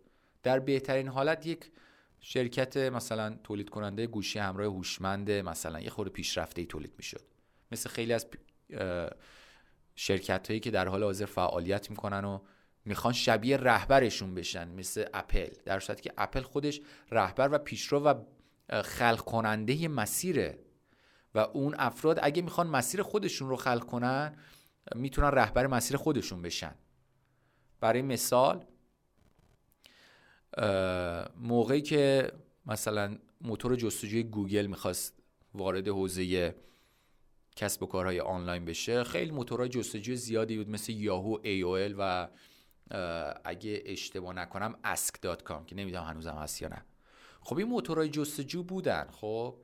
در 0.43 0.59
بهترین 0.59 1.07
حالت 1.07 1.45
یک 1.45 1.71
شرکت 2.19 2.77
مثلا 2.77 3.37
تولید 3.43 3.69
کننده 3.69 4.07
گوشی 4.07 4.39
همراه 4.39 4.73
هوشمند 4.73 5.31
مثلا 5.31 5.79
یه 5.79 5.89
خورده 5.89 6.11
پیشرفته 6.11 6.61
ای 6.61 6.67
تولید 6.67 6.93
می‌شد. 6.97 7.21
مثل 7.71 7.89
خیلی 7.89 8.13
از 8.13 8.27
شرکت 9.99 10.47
هایی 10.47 10.59
که 10.59 10.71
در 10.71 10.87
حال 10.87 11.03
حاضر 11.03 11.25
فعالیت 11.25 11.89
می‌کنن 11.89 12.25
و 12.25 12.39
می‌خوان 12.85 13.13
شبیه 13.13 13.57
رهبرشون 13.57 14.35
بشن 14.35 14.67
مثل 14.67 15.05
اپل. 15.13 15.49
در 15.65 15.79
صورتی 15.79 16.01
که 16.01 16.13
اپل 16.17 16.41
خودش 16.41 16.81
رهبر 17.11 17.49
و 17.51 17.57
پیشرو 17.57 17.99
و 17.99 18.13
خلق 18.81 19.21
کننده 19.21 19.87
مسیره 19.87 20.59
و 21.35 21.39
اون 21.39 21.75
افراد 21.79 22.19
اگه 22.21 22.41
می‌خوان 22.41 22.67
مسیر 22.67 23.01
خودشون 23.01 23.49
رو 23.49 23.55
خلق 23.55 23.83
کنن 23.83 24.37
می‌تونن 24.95 25.27
رهبر 25.27 25.67
مسیر 25.67 25.97
خودشون 25.97 26.41
بشن. 26.41 26.75
برای 27.79 28.01
مثال 28.01 28.65
موقعی 31.35 31.81
که 31.81 32.31
مثلا 32.65 33.17
موتور 33.41 33.75
جستجوی 33.75 34.23
گوگل 34.23 34.65
می‌خواست 34.65 35.13
وارد 35.53 35.87
حوزه 35.87 36.55
کسب 37.57 37.83
و 37.83 37.85
کارهای 37.85 38.19
آنلاین 38.19 38.65
بشه. 38.65 39.03
خیلی 39.03 39.31
موتورهای 39.31 39.69
جستجوی 39.69 40.15
زیادی 40.15 40.57
بود 40.57 40.69
مثل 40.69 40.93
یاهو 40.93 41.37
ای 41.43 41.93
و 41.97 42.27
اگه 43.45 43.83
اشتباه 43.85 44.33
نکنم 44.33 44.75
ask.com 44.85 45.65
که 45.65 45.75
نمی‌دونم 45.75 46.03
هنوزم 46.03 46.35
هست 46.35 46.61
یا 46.61 46.67
نه. 46.67 46.85
خب 47.41 47.57
این 47.57 47.67
موتورهای 47.67 48.09
جستجو 48.09 48.63
بودن 48.63 49.07
خب 49.11 49.55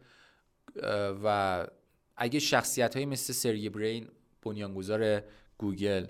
و 1.23 1.67
اگه 2.17 2.39
شخصیت 2.39 2.95
های 2.95 3.05
مثل 3.05 3.33
سرگی 3.33 3.69
برین 3.69 4.07
بنیانگذار 4.41 5.23
گوگل 5.57 6.07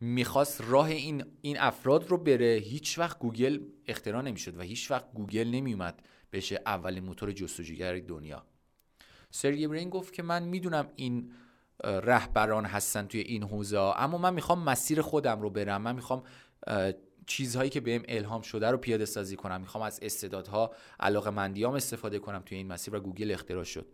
می‌خواست 0.00 0.60
راه 0.66 0.86
این, 0.86 1.24
این 1.40 1.58
افراد 1.58 2.08
رو 2.08 2.18
بره 2.18 2.54
هیچ 2.64 2.98
وقت 2.98 3.18
گوگل 3.18 3.60
اختراع 3.86 4.22
نمی‌شد 4.22 4.58
و 4.58 4.62
هیچ 4.62 4.90
وقت 4.90 5.12
گوگل 5.12 5.48
نمیومد 5.48 6.02
بشه 6.32 6.60
اولین 6.66 7.04
موتور 7.04 7.32
جستجوگر 7.32 7.98
دنیا. 7.98 8.46
سرگی 9.30 9.66
برین 9.66 9.90
گفت 9.90 10.12
که 10.12 10.22
من 10.22 10.42
می‌دونم 10.42 10.88
این 10.96 11.32
رهبران 11.84 12.64
هستن 12.64 13.06
توی 13.06 13.20
این 13.20 13.42
حوزه 13.42 13.78
اما 13.78 14.18
من 14.18 14.34
می‌خوام 14.34 14.64
مسیر 14.64 15.02
خودم 15.02 15.40
رو 15.40 15.50
برم. 15.50 15.82
من 15.82 15.94
می‌خوام 15.94 16.22
چیزهایی 17.26 17.70
که 17.70 17.80
بهم 17.80 18.02
الهام 18.08 18.42
شده 18.42 18.70
رو 18.70 18.76
پیاده 18.76 19.04
سازی 19.04 19.36
کنم. 19.36 19.60
می‌خوام 19.60 19.84
از 19.84 19.98
استعدادها 20.02 20.74
علاقه 21.00 21.30
مندیام 21.30 21.74
استفاده 21.74 22.18
کنم 22.18 22.42
توی 22.46 22.58
این 22.58 22.66
مسیر 22.66 22.94
و 22.94 23.00
گوگل 23.00 23.30
اختراع 23.30 23.64
شد. 23.64 23.86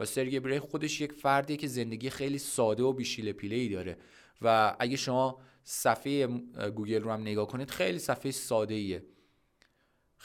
و 0.00 0.04
سرگی 0.04 0.40
برین 0.40 0.60
خودش 0.60 1.00
یک 1.00 1.12
فردیه 1.12 1.56
که 1.56 1.66
زندگی 1.66 2.10
خیلی 2.10 2.38
ساده 2.38 2.82
و 2.82 2.92
بی‌شیله 2.92 3.32
پیله 3.32 3.56
ای 3.56 3.68
داره. 3.68 3.96
و 4.42 4.76
اگه 4.78 4.96
شما 4.96 5.38
صفحه 5.64 6.26
گوگل 6.70 7.02
رو 7.02 7.12
هم 7.12 7.20
نگاه 7.20 7.46
کنید 7.46 7.70
خیلی 7.70 7.98
صفحه 7.98 8.30
ساده 8.30 8.74
ایه 8.74 9.04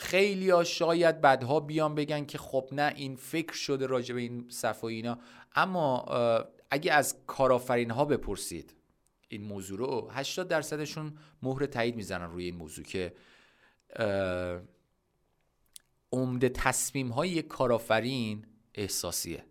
خیلی 0.02 0.50
ها 0.50 0.64
شاید 0.64 1.22
بعدها 1.22 1.60
بیان 1.60 1.96
بگن 1.96 2.26
که 2.26 2.38
خب 2.38 2.70
نه 2.72 2.94
این 2.96 3.16
فکر 3.16 3.54
شده 3.54 3.86
راجع 3.86 4.16
به 4.16 4.22
این 4.22 4.46
صفحه 4.50 4.86
اینا. 4.86 5.20
اما 5.56 6.06
اگه 6.72 6.94
از 6.94 7.16
کارآفرین 7.28 7.92
ها 7.92 8.06
بپرسید 8.06 8.74
این 9.28 9.44
موضوع 9.44 9.78
رو 9.78 10.10
80 10.12 10.48
درصدشون 10.48 11.18
مهر 11.42 11.66
تایید 11.66 11.96
می‌زنن 11.96 12.32
روی 12.32 12.46
این 12.46 12.56
موضوع 12.56 12.86
که 12.86 13.14
عمده 16.12 16.50
تصمیم 16.50 17.10
های 17.10 17.30
یک 17.30 17.48
کارآفرین 17.48 18.46
احساسیه 18.76 19.44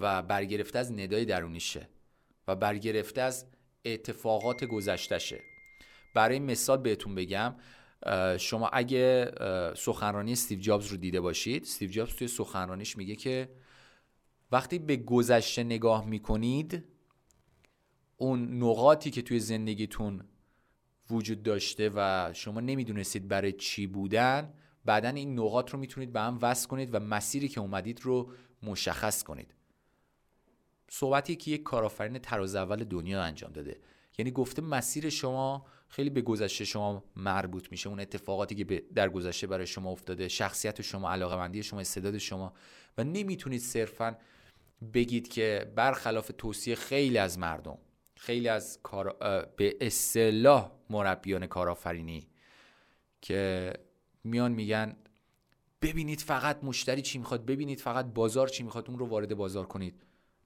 و 0.00 0.22
برگرفته 0.22 0.78
از 0.78 0.92
ندای 0.92 1.24
درونیشه 1.24 1.88
و 2.48 2.56
برگرفته 2.56 3.20
از 3.20 3.46
اتفاقات 3.84 4.64
گذشتهشه. 4.64 5.40
برای 6.14 6.38
مثال 6.38 6.78
بهتون 6.78 7.14
بگم 7.14 7.54
شما 8.38 8.68
اگه 8.72 9.30
سخنرانی 9.76 10.32
استیو 10.32 10.58
جابز 10.58 10.86
رو 10.86 10.96
دیده 10.96 11.20
باشید 11.20 11.62
استیو 11.62 11.90
جابز 11.90 12.14
توی 12.14 12.28
سخنرانیش 12.28 12.96
میگه 12.96 13.16
که 13.16 13.48
وقتی 14.52 14.78
به 14.78 14.96
گذشته 14.96 15.64
نگاه 15.64 16.06
می‌کنید 16.06 16.84
اون 18.16 18.62
نقاطی 18.62 19.10
که 19.10 19.22
توی 19.22 19.40
زندگیتون 19.40 20.24
وجود 21.10 21.42
داشته 21.42 21.90
و 21.94 22.30
شما 22.34 22.60
نمی‌دونستید 22.60 23.28
برای 23.28 23.52
چی 23.52 23.86
بودن 23.86 24.54
بعدا 24.84 25.08
این 25.08 25.38
نقاط 25.38 25.70
رو 25.70 25.78
می‌تونید 25.78 26.12
به 26.12 26.20
هم 26.20 26.38
وصل 26.42 26.68
کنید 26.68 26.94
و 26.94 27.00
مسیری 27.00 27.48
که 27.48 27.60
اومدید 27.60 28.00
رو 28.02 28.32
مشخص 28.62 29.22
کنید. 29.22 29.54
صحبتی 30.88 31.36
که 31.36 31.50
یک 31.50 31.62
کارآفرین 31.62 32.18
تراز 32.18 32.54
اول 32.54 32.84
دنیا 32.84 33.22
انجام 33.22 33.52
داده. 33.52 33.80
یعنی 34.18 34.30
گفته 34.30 34.62
مسیر 34.62 35.08
شما 35.08 35.66
خیلی 35.92 36.10
به 36.10 36.20
گذشته 36.20 36.64
شما 36.64 37.04
مربوط 37.16 37.70
میشه. 37.70 37.88
اون 37.88 38.00
اتفاقاتی 38.00 38.54
که 38.54 38.82
در 38.94 39.08
گذشته 39.08 39.46
برای 39.46 39.66
شما 39.66 39.90
افتاده 39.90 40.28
شخصیت 40.28 40.82
شما 40.82 41.10
علاقه 41.10 41.36
مندی 41.36 41.62
شما 41.62 41.80
استعداد 41.80 42.18
شما. 42.18 42.52
و 42.98 43.04
نمی‌تونید 43.04 43.60
صرفا 43.60 44.16
بگید 44.94 45.28
که 45.28 45.72
برخلاف 45.76 46.30
توصیه 46.38 46.74
خیلی 46.74 47.18
از 47.18 47.38
مردم 47.38 47.78
خیلی 48.16 48.48
از 48.48 48.80
کار... 48.82 49.16
به 49.56 49.76
اصطلاح 49.80 50.72
مربیان 50.90 51.46
کارآفرینی 51.46 52.28
که 53.20 53.72
میان 54.24 54.52
میگن 54.52 54.96
ببینید 55.82 56.20
فقط 56.20 56.64
مشتری 56.64 57.02
چی 57.02 57.18
می‌خواد 57.18 57.46
ببینید 57.46 57.80
فقط 57.80 58.06
بازار 58.06 58.48
چی 58.48 58.62
می‌خواد 58.62 58.90
اون 58.90 58.98
رو 58.98 59.06
وارد 59.06 59.34
بازار 59.34 59.66
کنید. 59.66 60.02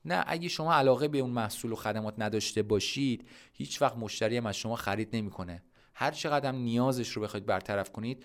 نه 0.06 0.24
اگه 0.26 0.48
شما 0.48 0.74
علاقه 0.74 1.08
به 1.08 1.18
اون 1.18 1.30
محصول 1.30 1.72
و 1.72 1.76
خدمات 1.76 2.14
نداشته 2.18 2.62
باشید 2.62 3.28
هیچ 3.52 3.82
وقت 3.82 3.96
مشتری 3.96 4.36
هم 4.36 4.46
از 4.46 4.56
شما 4.56 4.76
خرید 4.76 5.16
نمی‌کنه. 5.16 5.62
هر 5.94 6.10
چقدر 6.10 6.52
نیازش 6.52 7.08
رو 7.08 7.22
بخواید 7.22 7.46
برطرف 7.46 7.92
کنید 7.92 8.24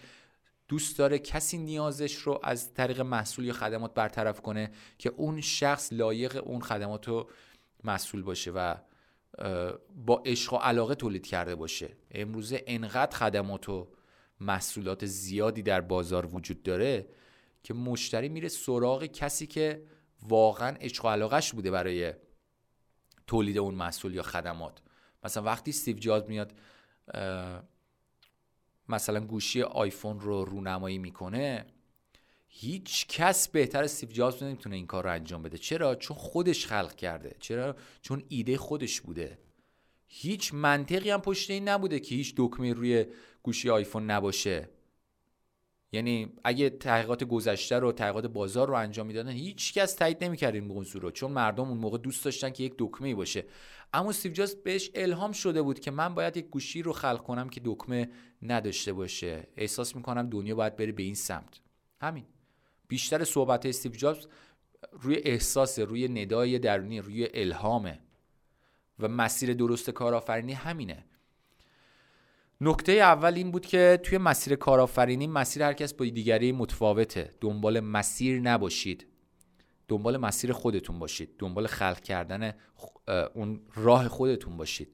دوست 0.67 0.97
داره 0.97 1.19
کسی 1.19 1.57
نیازش 1.57 2.15
رو 2.15 2.39
از 2.43 2.73
طریق 2.73 3.01
محصول 3.01 3.45
یا 3.45 3.53
خدمات 3.53 3.93
برطرف 3.93 4.41
کنه 4.41 4.71
که 4.97 5.09
اون 5.17 5.41
شخص 5.41 5.93
لایق 5.93 6.47
اون 6.47 6.61
خدمات 6.61 7.09
و 7.09 7.29
محصول 7.83 8.23
باشه 8.23 8.51
و 8.51 8.75
با 10.05 10.23
عشق 10.25 10.53
و 10.53 10.57
علاقه 10.57 10.95
تولید 10.95 11.27
کرده 11.27 11.55
باشه. 11.55 11.89
امروزه 12.11 12.63
انقدر 12.67 13.17
خدمات 13.17 13.69
و 13.69 13.87
محصولات 14.39 15.05
زیادی 15.05 15.61
در 15.61 15.81
بازار 15.81 16.35
وجود 16.35 16.63
داره 16.63 17.07
که 17.63 17.73
مشتری 17.73 18.29
میره 18.29 18.47
سراغ 18.47 19.05
کسی 19.05 19.47
که 19.47 19.83
واقعا 20.27 20.77
عشق 20.81 21.05
و 21.05 21.07
علاقش 21.07 21.53
بوده 21.53 21.71
برای 21.71 22.13
تولید 23.27 23.57
اون 23.57 23.75
محصول 23.75 24.15
یا 24.15 24.23
خدمات. 24.23 24.81
مثلا 25.23 25.43
وقتی 25.43 25.71
استیو 25.71 25.97
جابز 25.97 26.29
میاد 26.29 26.53
مثلا 28.89 29.19
گوشی 29.19 29.61
آیفون 29.61 30.19
رو 30.19 30.45
رونمایی 30.45 30.97
می‌کنه 30.97 31.65
هیچ 32.47 33.07
کس 33.07 33.47
بهتر 33.47 33.83
استیو 33.83 34.09
جابز 34.09 34.43
نمی‌تونه 34.43 34.75
این 34.75 34.87
کار 34.87 35.03
رو 35.03 35.11
انجام 35.11 35.43
بده. 35.43 35.57
چرا؟ 35.57 35.95
چون 35.95 36.17
خودش 36.17 36.65
خلق 36.65 36.95
کرده. 36.95 37.35
چرا؟ 37.39 37.75
چون 38.01 38.23
ایده 38.29 38.57
خودش 38.57 39.01
بوده. 39.01 39.39
هیچ 40.07 40.53
منطقی 40.53 41.09
هم 41.09 41.21
پشت 41.21 41.49
این 41.49 41.67
نبوده 41.67 41.99
که 41.99 42.15
هیچ 42.15 42.33
دکمه 42.37 42.73
روی 42.73 43.05
گوشی 43.43 43.69
آیفون 43.69 44.11
نباشه. 44.11 44.69
یعنی 45.91 46.33
اگه 46.43 46.69
تحقیقات 46.69 47.23
گذشته 47.23 47.79
رو 47.79 47.91
تحقیقات 47.91 48.25
بازار 48.25 48.67
رو 48.67 48.73
انجام 48.73 49.07
می‌دادن 49.07 49.31
هیچ 49.31 49.73
کس 49.73 49.93
تایید 49.93 50.23
نمی‌کرد 50.23 50.55
این 50.55 50.63
موضوع 50.63 51.01
رو 51.01 51.11
چون 51.11 51.31
مردم 51.31 51.67
اون 51.67 51.77
موقع 51.77 51.97
دوست 51.97 52.25
داشتن 52.25 52.49
که 52.49 52.63
یک 52.63 52.75
دکمه 52.77 53.15
باشه. 53.15 53.45
اما 53.93 54.09
استیو 54.09 54.31
جابز 54.31 54.55
بهش 54.55 54.91
الهام 54.95 55.31
شده 55.31 55.61
بود 55.61 55.79
که 55.79 55.91
من 55.91 56.15
باید 56.15 56.37
یک 56.37 56.45
گوشی 56.45 56.81
رو 56.81 56.93
خلق 56.93 57.23
کنم 57.23 57.49
که 57.49 57.61
دکمه 57.65 58.09
نداشته 58.41 58.93
باشه. 58.93 59.47
احساس 59.57 59.95
می‌کنم 59.95 60.29
دنیا 60.29 60.55
باید 60.55 60.75
بره 60.75 60.91
به 60.91 61.03
این 61.03 61.15
سمت. 61.15 61.61
همین. 62.01 62.25
بیشتر 62.87 63.23
صحبت 63.23 63.65
استیو 63.65 63.91
جابز 63.91 64.27
روی 64.91 65.15
احساس 65.15 65.79
روی 65.79 66.07
ندای 66.07 66.59
درونی 66.59 66.99
روی 66.99 67.27
الهامه. 67.33 67.99
و 68.99 69.07
مسیر 69.07 69.53
درست 69.53 69.89
کارآفرینی 69.89 70.53
همینه. 70.53 71.05
نکته 72.63 72.91
اول 72.91 73.33
این 73.33 73.51
بود 73.51 73.65
که 73.65 73.99
توی 74.03 74.17
مسیر 74.17 74.55
کارآفرینی 74.55 75.27
مسیر 75.27 75.63
هر 75.63 75.73
کس 75.73 75.93
با 75.93 76.05
دیگری 76.05 76.51
متفاوته. 76.51 77.35
دنبال 77.41 77.79
مسیر 77.79 78.39
نباشید. 78.39 79.07
دنبال 79.87 80.17
مسیر 80.17 80.51
خودتون 80.51 80.99
باشید. 80.99 81.29
دنبال 81.39 81.67
خلق 81.67 81.99
کردن 81.99 82.53
اون 83.33 83.61
راه 83.75 84.07
خودتون 84.07 84.57
باشید. 84.57 84.89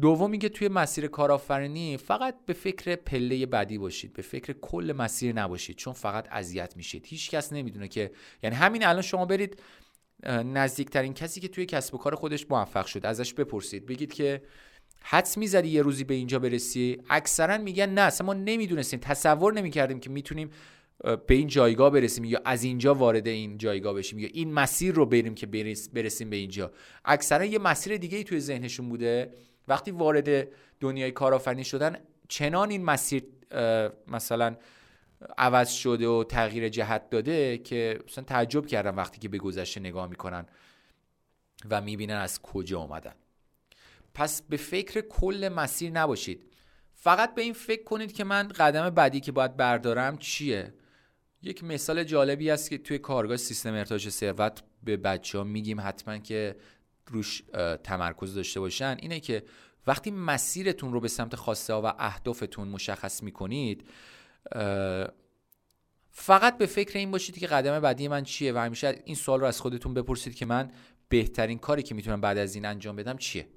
دوم 0.00 0.30
اینکه 0.30 0.48
توی 0.48 0.68
مسیر 0.68 1.06
کارآفرینی 1.06 1.96
فقط 1.96 2.36
به 2.46 2.52
فکر 2.52 2.96
پله 2.96 3.46
بعدی 3.46 3.78
باشید. 3.78 4.12
به 4.12 4.22
فکر 4.22 4.52
کل 4.52 4.94
مسیر 4.98 5.34
نباشید. 5.34 5.76
چون 5.76 5.92
فقط 5.92 6.28
اذیت 6.30 6.76
میشید. 6.76 7.06
هیچ 7.06 7.30
کس 7.30 7.52
نمی‌دونه 7.52 7.88
که 7.88 8.10
یعنی 8.42 8.56
همین 8.56 8.86
الان 8.86 9.02
شما 9.02 9.24
برید 9.24 9.62
نزدیکترین 10.28 11.14
کسی 11.14 11.40
که 11.40 11.48
توی 11.48 11.66
کسب 11.66 11.94
و 11.94 11.98
کار 11.98 12.14
خودش 12.14 12.46
موفق 12.50 12.86
شد 12.86 13.06
ازش 13.06 13.34
بپرسید. 13.34 13.86
بگید 13.86 14.12
که 14.12 14.42
حدس 15.06 15.38
می‌زدی 15.38 15.68
یه 15.68 15.82
روزی 15.82 16.04
به 16.04 16.14
اینجا 16.14 16.38
برسی؟ 16.38 16.98
اکثرا 17.10 17.58
میگن 17.58 17.90
نه 17.90 18.00
اصلا 18.00 18.26
ما 18.26 18.34
نمی‌دونستیم 18.34 19.00
تصور 19.00 19.52
نمی‌کردیم 19.52 20.00
که 20.00 20.10
می‌تونیم 20.10 20.50
به 21.04 21.34
این 21.34 21.48
جایگاه 21.48 21.90
برسیم 21.90 22.24
یا 22.24 22.40
از 22.44 22.64
اینجا 22.64 22.94
وارد 22.94 23.28
این 23.28 23.58
جایگاه 23.58 23.94
بشیم 23.94 24.18
یا 24.18 24.28
این 24.32 24.52
مسیر 24.52 24.94
رو 24.94 25.06
بریم 25.06 25.34
که 25.34 25.46
برسیم 25.92 26.30
به 26.30 26.36
اینجا. 26.36 26.72
اکثرا 27.04 27.44
یه 27.44 27.58
مسیر 27.58 27.96
دیگه 27.96 28.18
ای 28.18 28.24
توی 28.24 28.40
ذهنشون 28.40 28.88
بوده. 28.88 29.30
وقتی 29.68 29.90
وارد 29.90 30.48
دنیای 30.80 31.10
کارآفرینی 31.10 31.64
شدن 31.64 31.96
چنان 32.28 32.70
این 32.70 32.84
مسیر 32.84 33.22
مثلا 34.08 34.56
عوض 35.38 35.70
شده 35.70 36.08
و 36.08 36.24
تغییر 36.24 36.68
جهت 36.68 37.10
داده 37.10 37.58
که 37.58 37.98
مثلا 38.08 38.24
تعجب 38.24 38.66
کردم 38.66 38.96
وقتی 38.96 39.20
که 39.20 39.28
به 39.28 39.38
گذشته 39.38 39.80
نگاه 39.80 40.08
می‌کنن 40.08 40.46
و 41.70 41.80
می‌بینن 41.80 42.14
از 42.14 42.42
کجا 42.42 42.80
آمدن 42.80 43.14
پس 44.14 44.42
به 44.42 44.56
فکر 44.56 45.00
کل 45.00 45.50
مسیر 45.56 45.90
نباشید. 45.90 46.50
فقط 46.92 47.34
به 47.34 47.42
این 47.42 47.52
فکر 47.52 47.84
کنید 47.84 48.12
که 48.12 48.24
من 48.24 48.48
قدم 48.48 48.90
بعدی 48.90 49.20
که 49.20 49.32
باید 49.32 49.56
بردارم 49.56 50.18
چیه؟ 50.18 50.74
یک 51.42 51.64
مثال 51.64 52.04
جالبی 52.04 52.50
است 52.50 52.70
که 52.70 52.78
توی 52.78 52.98
کارگاه 52.98 53.36
سیستم 53.36 53.74
ارتباط 53.74 54.08
ثروت 54.08 54.62
به 54.82 54.96
بچه 54.96 55.38
ها 55.38 55.44
میگیم 55.44 55.80
حتما 55.80 56.18
که 56.18 56.56
روش 57.06 57.42
تمرکز 57.84 58.34
داشته 58.34 58.60
باشن. 58.60 58.96
اینه 59.00 59.20
که 59.20 59.44
وقتی 59.86 60.10
مسیرتون 60.10 60.92
رو 60.92 61.00
به 61.00 61.08
سمت 61.08 61.36
خواسته 61.36 61.72
ها 61.72 61.82
و 61.82 61.86
اهدافتون 61.98 62.68
مشخص 62.68 63.22
می‌کنید 63.22 63.88
فقط 66.10 66.58
به 66.58 66.66
فکر 66.66 66.98
این 66.98 67.10
باشید 67.10 67.38
که 67.38 67.46
قدم 67.46 67.80
بعدی 67.80 68.08
من 68.08 68.24
چیه 68.24 68.52
و 68.52 68.58
همیشه 68.58 69.02
این 69.04 69.16
سوال 69.16 69.40
رو 69.40 69.46
از 69.46 69.60
خودتون 69.60 69.94
بپرسید 69.94 70.34
که 70.34 70.46
من 70.46 70.70
بهترین 71.08 71.58
کاری 71.58 71.82
که 71.82 71.94
می‌تونم 71.94 72.20
بعد 72.20 72.38
از 72.38 72.54
این 72.54 72.64
انجام 72.64 72.96
بدم 72.96 73.16
چیه. 73.16 73.48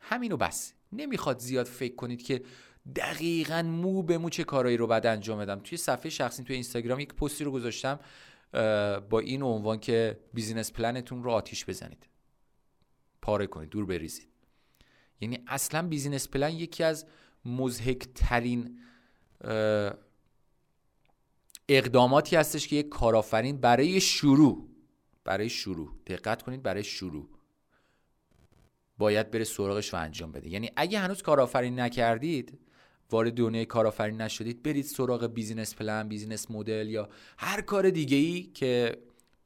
همینو 0.00 0.36
بس. 0.36 0.74
نمی‌خواد 0.92 1.38
زیاد 1.38 1.66
فکر 1.66 1.94
کنید 1.94 2.22
که 2.22 2.42
دقیقا 2.96 3.62
مو 3.62 4.02
به 4.02 4.18
مو 4.18 4.30
چه 4.30 4.44
کارایی 4.44 4.76
رو 4.76 4.86
باید 4.86 5.06
انجام 5.06 5.38
بدم. 5.38 5.60
توی 5.60 5.78
صفحه 5.78 6.10
شخصی 6.10 6.44
توی 6.44 6.54
اینستاگرام 6.54 7.00
یک 7.00 7.14
پستی 7.14 7.44
رو 7.44 7.50
گذاشتم 7.50 8.00
با 9.10 9.20
این 9.22 9.42
عنوان 9.42 9.80
که 9.80 10.20
business 10.34 10.72
plan 10.72 11.02
تون 11.02 11.24
رو 11.24 11.30
آتیش 11.30 11.64
بزنید. 11.64 12.08
پاره 13.22 13.46
کنید 13.46 13.68
دور 13.68 13.86
بریزید. 13.86 14.28
یعنی 15.20 15.44
اصلا 15.46 15.88
business 15.88 16.28
plan 16.28 16.50
یکی 16.50 16.84
از 16.84 17.06
مضحک 17.44 18.08
ترین 18.14 18.78
اقداماتی 21.68 22.36
هستش 22.36 22.68
که 22.68 22.76
یک 22.76 22.88
کارآفرین 22.88 23.56
برای 23.56 24.00
شروع 24.00 24.68
برای 25.24 25.48
شروع 25.48 25.94
دقت 26.06 26.42
کنید 26.42 26.62
برای 26.62 26.84
شروع. 26.84 27.28
باید 29.00 29.30
بره 29.30 29.44
سراغش 29.44 29.94
و 29.94 29.96
انجام 29.96 30.32
بده. 30.32 30.48
یعنی 30.48 30.70
اگه 30.76 30.98
هنوز 30.98 31.22
کارآفرینی 31.22 31.80
نکردید 31.80 32.58
وارد 33.10 33.34
دنیای 33.34 33.66
کارآفرینی 33.66 34.20
نشدید 34.20 34.62
برید 34.62 34.84
سراغ 34.84 35.26
business 35.26 35.74
plan 35.74 36.08
business 36.08 36.50
model 36.50 36.88
یا 36.88 37.08
هر 37.38 37.60
کار 37.60 37.90
دیگه 37.90 38.16
ای 38.16 38.42
که 38.42 38.96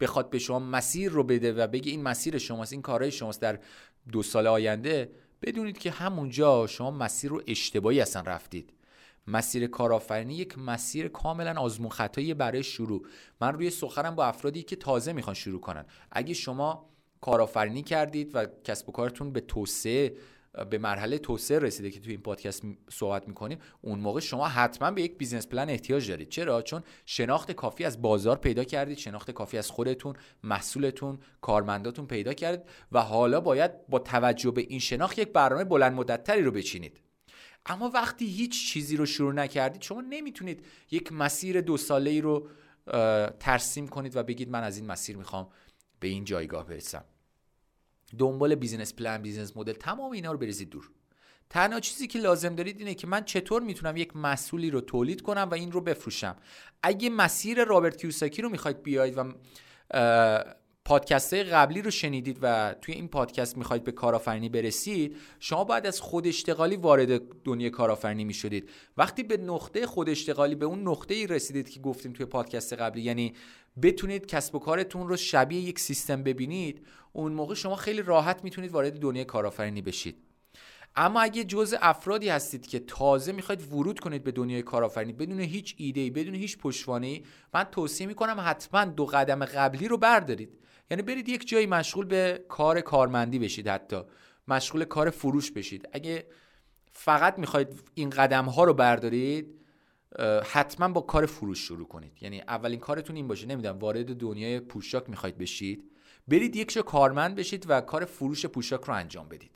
بخواد 0.00 0.30
به 0.30 0.38
شما 0.38 0.58
مسیر 0.58 1.10
رو 1.10 1.22
بده 1.24 1.52
و 1.52 1.66
بگه 1.66 1.90
این 1.90 2.02
مسیر 2.02 2.38
شماست 2.38 2.72
این 2.72 2.82
کارهای 2.82 3.10
شماست 3.10 3.40
در 3.40 3.58
دو 4.12 4.22
سال 4.22 4.46
آینده 4.46 5.10
بدونید 5.42 5.78
که 5.78 5.90
همونجا 5.90 6.66
شما 6.66 6.90
مسیر 6.90 7.30
رو 7.30 7.42
اشتباهی 7.46 8.00
اصلا 8.00 8.22
رفتید. 8.22 8.72
مسیر 9.26 9.66
کارآفرینی 9.66 10.34
یک 10.34 10.58
مسیر 10.58 11.08
کاملا 11.08 11.60
آزمون 11.60 11.90
خطایی 11.90 12.34
برای 12.34 12.62
شروع. 12.62 13.06
من 13.40 13.52
روی 13.52 13.70
سخنم 13.70 14.14
با 14.14 14.26
افرادی 14.26 14.62
که 14.62 14.76
تازه 14.76 15.12
می‌خوان 15.12 15.34
شروع 15.34 15.60
کنن. 15.60 15.84
اگه 16.10 16.34
شما 16.34 16.93
کارآفرینی 17.24 17.82
کردید 17.82 18.30
و 18.34 18.46
کسب 18.64 18.88
و 18.88 18.92
کارتون 18.92 19.32
به 19.32 19.40
توسعه 19.40 20.16
به 20.70 20.78
مرحله 20.78 21.18
توسعه 21.18 21.58
رسیده 21.58 21.90
که 21.90 22.00
توی 22.00 22.12
این 22.12 22.22
پادکست 22.22 22.62
صحبت 22.90 23.28
می‌کنیم. 23.28 23.58
اون 23.80 23.98
موقع 23.98 24.20
شما 24.20 24.48
حتما 24.48 24.90
به 24.90 25.02
یک 25.02 25.18
business 25.18 25.46
plan 25.46 25.68
احتیاج 25.68 26.10
دارید. 26.10 26.28
چرا؟ 26.28 26.62
چون 26.62 26.82
شناخت 27.06 27.52
کافی 27.52 27.84
از 27.84 28.02
بازار 28.02 28.36
پیدا 28.36 28.64
کردید 28.64 28.98
شناخت 28.98 29.30
کافی 29.30 29.58
از 29.58 29.70
خودتون 29.70 30.16
محصولتون 30.42 31.18
کارمنداتون 31.40 32.06
پیدا 32.06 32.32
کردید 32.32 32.66
و 32.92 33.00
حالا 33.00 33.40
باید 33.40 33.86
با 33.86 33.98
توجه 33.98 34.50
به 34.50 34.60
این 34.60 34.78
شناخت 34.78 35.18
یک 35.18 35.28
برنامه 35.28 35.64
بلند 35.64 35.92
مدتتری 35.92 36.42
رو 36.42 36.50
بچینید. 36.50 37.00
اما 37.66 37.90
وقتی 37.94 38.26
هیچ 38.26 38.72
چیزی 38.72 38.96
رو 38.96 39.06
شروع 39.06 39.32
نکردید 39.32 39.82
شما 39.82 40.00
نمی‌تونید 40.00 40.66
یک 40.90 41.12
مسیر 41.12 41.60
دو 41.60 41.76
ساله 41.76 42.10
ای 42.10 42.20
رو 42.20 42.48
ترسیم 43.40 43.88
کنید 43.88 44.16
و 44.16 44.22
بگید 44.22 44.50
من 44.50 44.62
از 44.62 44.76
این 44.76 44.86
مسیر 44.86 45.16
می‌خوام 45.16 45.48
به 46.00 46.08
این 46.08 46.24
جایگاه 46.24 46.66
برسم. 46.66 47.04
دنبال 48.18 48.54
business 48.54 48.94
plan 48.94 49.22
business 49.22 49.56
model 49.56 49.72
تمام 49.72 50.12
اینا 50.12 50.32
رو 50.32 50.38
بریزید 50.38 50.70
دور. 50.70 50.90
تنها 51.50 51.80
چیزی 51.80 52.06
که 52.06 52.18
لازم 52.18 52.54
دارید 52.54 52.78
اینه 52.78 52.94
که 52.94 53.06
من 53.06 53.24
چطور 53.24 53.62
می‌تونم 53.62 53.96
یک 53.96 54.16
محصولی 54.16 54.70
رو 54.70 54.80
تولید 54.80 55.22
کنم 55.22 55.48
و 55.50 55.54
این 55.54 55.72
رو 55.72 55.80
بفروشم. 55.80 56.36
اگه 56.82 57.10
مسیر 57.10 57.64
رابرت 57.64 57.96
کیوساکی 57.96 58.42
رو 58.42 58.48
می‌خواید 58.48 58.82
بیاید 58.82 59.18
و 59.18 59.32
پادکست 60.84 61.34
قبلی 61.34 61.82
رو 61.82 61.90
شنیدید 61.90 62.38
و 62.42 62.74
توی 62.80 62.94
این 62.94 63.08
پادکست 63.08 63.58
می‌خواید 63.58 63.84
به 63.84 63.92
کارآفرینی 63.92 64.48
برسید 64.48 65.16
شما 65.40 65.64
باید 65.64 65.86
از 65.86 66.00
خود 66.00 66.26
اشتغالی 66.26 66.76
وارد 66.76 67.42
دنیای 67.44 67.70
کارآفرینی 67.70 68.24
می‌شدید. 68.24 68.70
وقتی 68.96 69.22
به 69.22 69.36
نقطه 69.36 69.86
خود 69.86 70.08
اشتغالی 70.08 70.54
به 70.54 70.66
اون 70.66 70.88
نقطه 70.88 71.14
ای 71.14 71.26
رسیدید 71.26 71.68
که 71.68 71.80
گفتیم 71.80 72.12
توی 72.12 72.26
پادکست 72.26 72.72
قبلی 72.72 73.02
یعنی 73.02 73.34
بتونید 73.82 74.26
کسب 74.26 74.54
و 74.54 74.58
کارتون 74.58 75.08
رو 75.08 75.16
شبیه 75.16 75.60
یک 75.60 75.78
سیستم 75.78 76.22
ببینید 76.22 76.86
اون 77.16 77.32
موقع 77.32 77.54
شما 77.54 77.76
خیلی 77.76 78.02
راحت 78.02 78.44
می‌تونید 78.44 78.70
وارد 78.70 79.00
دنیای 79.00 79.24
کارآفرینی 79.24 79.82
بشید. 79.82 80.16
اما 80.96 81.20
اگه 81.20 81.44
جز 81.44 81.74
افرادی 81.80 82.28
هستید 82.28 82.66
که 82.66 82.78
تازه 82.78 83.32
می‌خواید 83.32 83.72
ورود 83.72 84.00
کنید 84.00 84.24
به 84.24 84.32
دنیای 84.32 84.62
کارآفرینی 84.62 85.12
بدون 85.12 85.40
هیچ 85.40 85.74
ایده 85.78 86.10
بدون 86.10 86.34
هیچ 86.34 86.58
پشتوانه 86.58 87.22
من 87.54 87.64
توصیه 87.64 88.06
می‌کنم 88.06 88.36
حتما 88.46 88.84
دو 88.84 89.06
قدم 89.06 89.44
قبلی 89.44 89.88
رو 89.88 89.96
بردارید. 89.98 90.58
یعنی 90.90 91.02
برید 91.02 91.28
یک 91.28 91.48
جایی 91.48 91.66
مشغول 91.66 92.06
به 92.06 92.44
کار 92.48 92.80
کارمندی 92.80 93.38
بشید 93.38 93.68
حتی. 93.68 94.02
مشغول 94.48 94.84
کار 94.84 95.10
فروش 95.10 95.52
بشید. 95.52 95.88
اگه 95.92 96.26
فقط 96.92 97.38
می‌خواید 97.38 97.82
این 97.94 98.10
قدم 98.10 98.44
ها 98.44 98.64
رو 98.64 98.74
بردارید 98.74 99.60
حتما 100.44 100.88
با 100.88 101.00
کار 101.00 101.26
فروش 101.26 101.58
شروع 101.58 101.88
کنید. 101.88 102.12
یعنی 102.20 102.40
اولین 102.40 102.80
کارتون 102.80 103.16
این 103.16 103.28
باشه. 103.28 103.46
نمی‌دونم 103.46 103.78
وارد 103.78 104.16
دنیای 104.16 104.60
پوشاک 104.60 105.10
می‌خواید 105.10 105.38
بشید. 105.38 105.90
برید 106.28 106.56
یک 106.56 106.78
کارمند 106.78 107.34
بشید 107.34 107.64
و 107.68 107.80
کار 107.80 108.04
فروش 108.04 108.46
پوشاک 108.46 108.80
رو 108.80 108.94
انجام 108.94 109.28
بدید. 109.28 109.50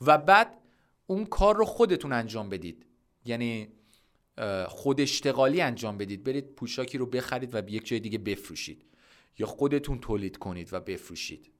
و 0.00 0.18
بعد 0.18 0.58
اون 1.06 1.24
کار 1.24 1.56
رو 1.56 1.64
خودتون 1.64 2.12
انجام 2.12 2.48
بدید. 2.48 2.86
یعنی 3.24 3.68
خود 4.66 5.00
اشتغالی 5.00 5.60
انجام 5.60 5.98
بدید. 5.98 6.24
برید 6.24 6.54
پوشاکی 6.54 6.98
رو 6.98 7.06
بخرید 7.06 7.54
و 7.54 7.68
یک 7.68 7.86
جای 7.86 8.00
دیگه 8.00 8.18
بفروشید. 8.18 8.84
یا 9.38 9.46
خودتون 9.46 9.98
تولید 9.98 10.36
کنید 10.36 10.72
و 10.72 10.80
بفروشید. 10.80 11.50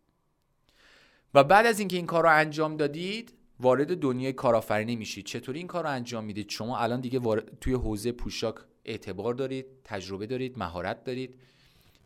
و 1.34 1.44
بعد 1.44 1.66
از 1.66 1.78
اینکه 1.78 1.96
این 1.96 2.06
کار 2.06 2.22
رو 2.22 2.30
انجام 2.30 2.76
دادید 2.76 3.34
وارد 3.60 3.98
دنیای 3.98 4.32
کارآفرینی 4.32 4.96
میشید. 4.96 5.24
چطوری 5.24 5.58
این 5.58 5.66
کار 5.66 5.84
رو 5.84 5.90
انجام 5.90 6.24
می‌دید؟ 6.24 6.50
شما 6.50 6.78
الان 6.78 7.00
دیگه 7.00 7.20
توی 7.60 7.72
حوزه 7.72 8.12
پوشاک 8.12 8.54
اعتبار 8.84 9.34
دارید 9.34 9.66
تجربه 9.84 10.26
دارید 10.26 10.58
مهارت 10.58 11.04
دارید. 11.04 11.40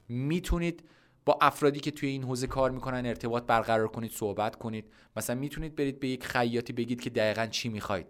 می‌تونید 0.08 0.88
با 1.28 1.38
افرادی 1.40 1.80
که 1.80 1.90
توی 1.90 2.08
این 2.08 2.24
حوزه 2.24 2.46
کار 2.46 2.70
می‌کنن 2.70 3.06
ارتباط 3.06 3.42
برقرار 3.42 3.88
کنید 3.88 4.10
صحبت 4.10 4.56
کنید. 4.56 4.92
مثلا 5.16 5.36
می‌تونید 5.36 5.76
برید 5.76 6.00
به 6.00 6.08
یک 6.08 6.24
خیاطی 6.24 6.72
بگید 6.72 7.00
که 7.00 7.10
دقیقا 7.10 7.46
چی 7.46 7.68
می‌خواید. 7.68 8.06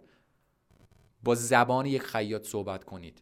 با 1.23 1.35
زبان 1.35 1.85
یک 1.85 2.01
خیاط 2.01 2.47
صحبت 2.47 2.83
کنید. 2.83 3.21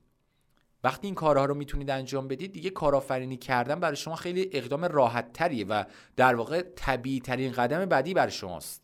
وقتی 0.83 1.07
این 1.07 1.15
کارها 1.15 1.45
رو 1.45 1.53
می‌تونید 1.53 1.89
انجام 1.89 2.27
بدید 2.27 2.51
دیگه 2.51 2.69
کارآفرینی 2.69 3.37
کردن 3.37 3.79
برای 3.79 3.95
شما 3.95 4.15
خیلی 4.15 4.49
اقدام 4.51 4.85
راحت 4.85 5.33
تریه 5.33 5.65
و 5.65 5.83
در 6.15 6.35
واقع 6.35 6.61
طبیعی 6.61 7.19
ترین 7.19 7.51
قدم 7.51 7.85
بعدی 7.85 8.13
برای 8.13 8.31
شماست. 8.31 8.83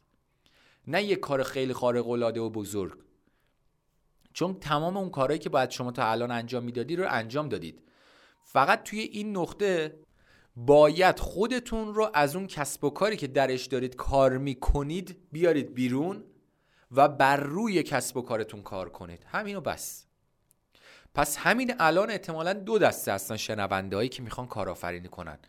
نه 0.87 1.03
یک 1.03 1.19
کار 1.19 1.43
خیلی 1.43 1.73
خارق 1.73 2.09
العاده 2.09 2.41
و 2.41 2.49
بزرگ. 2.49 3.03
چون 4.33 4.53
تمام 4.53 4.97
اون 4.97 5.09
کارهایی 5.09 5.39
که 5.39 5.49
باید 5.49 5.69
شما 5.69 5.91
تا 5.91 6.11
الان 6.11 6.31
انجام 6.31 6.63
می‌دادید 6.63 6.99
رو 6.99 7.07
انجام 7.09 7.49
دادید. 7.49 7.81
فقط 8.43 8.83
توی 8.83 8.99
این 8.99 9.37
نقطه 9.37 9.95
باید 10.55 11.19
خودتون 11.19 11.93
رو 11.93 12.09
از 12.13 12.35
اون 12.35 12.47
کسب 12.47 12.83
و 12.83 12.89
کاری 12.89 13.17
که 13.17 13.27
درش 13.27 13.65
دارید 13.65 13.95
کار 13.95 14.37
می‌کنید 14.37 15.17
بیارید 15.31 15.73
بیرون 15.73 16.23
و 16.91 17.09
بر 17.09 17.37
روی 17.37 17.83
کسب 17.83 18.17
و 18.17 18.21
کارتون 18.21 18.61
کار 18.61 18.89
کنید. 18.89 19.25
همینو 19.27 19.61
بس. 19.61 20.05
پس 21.15 21.37
همین 21.37 21.73
الان 21.79 22.09
احتمالا 22.09 22.53
دو 22.53 22.79
دسته 22.79 23.13
هستن 23.13 23.37
شنونده 23.37 23.95
هایی 23.95 24.09
که 24.09 24.21
می‌خوان 24.21 24.47
کارآفرینی 24.47 25.07
کنن. 25.07 25.39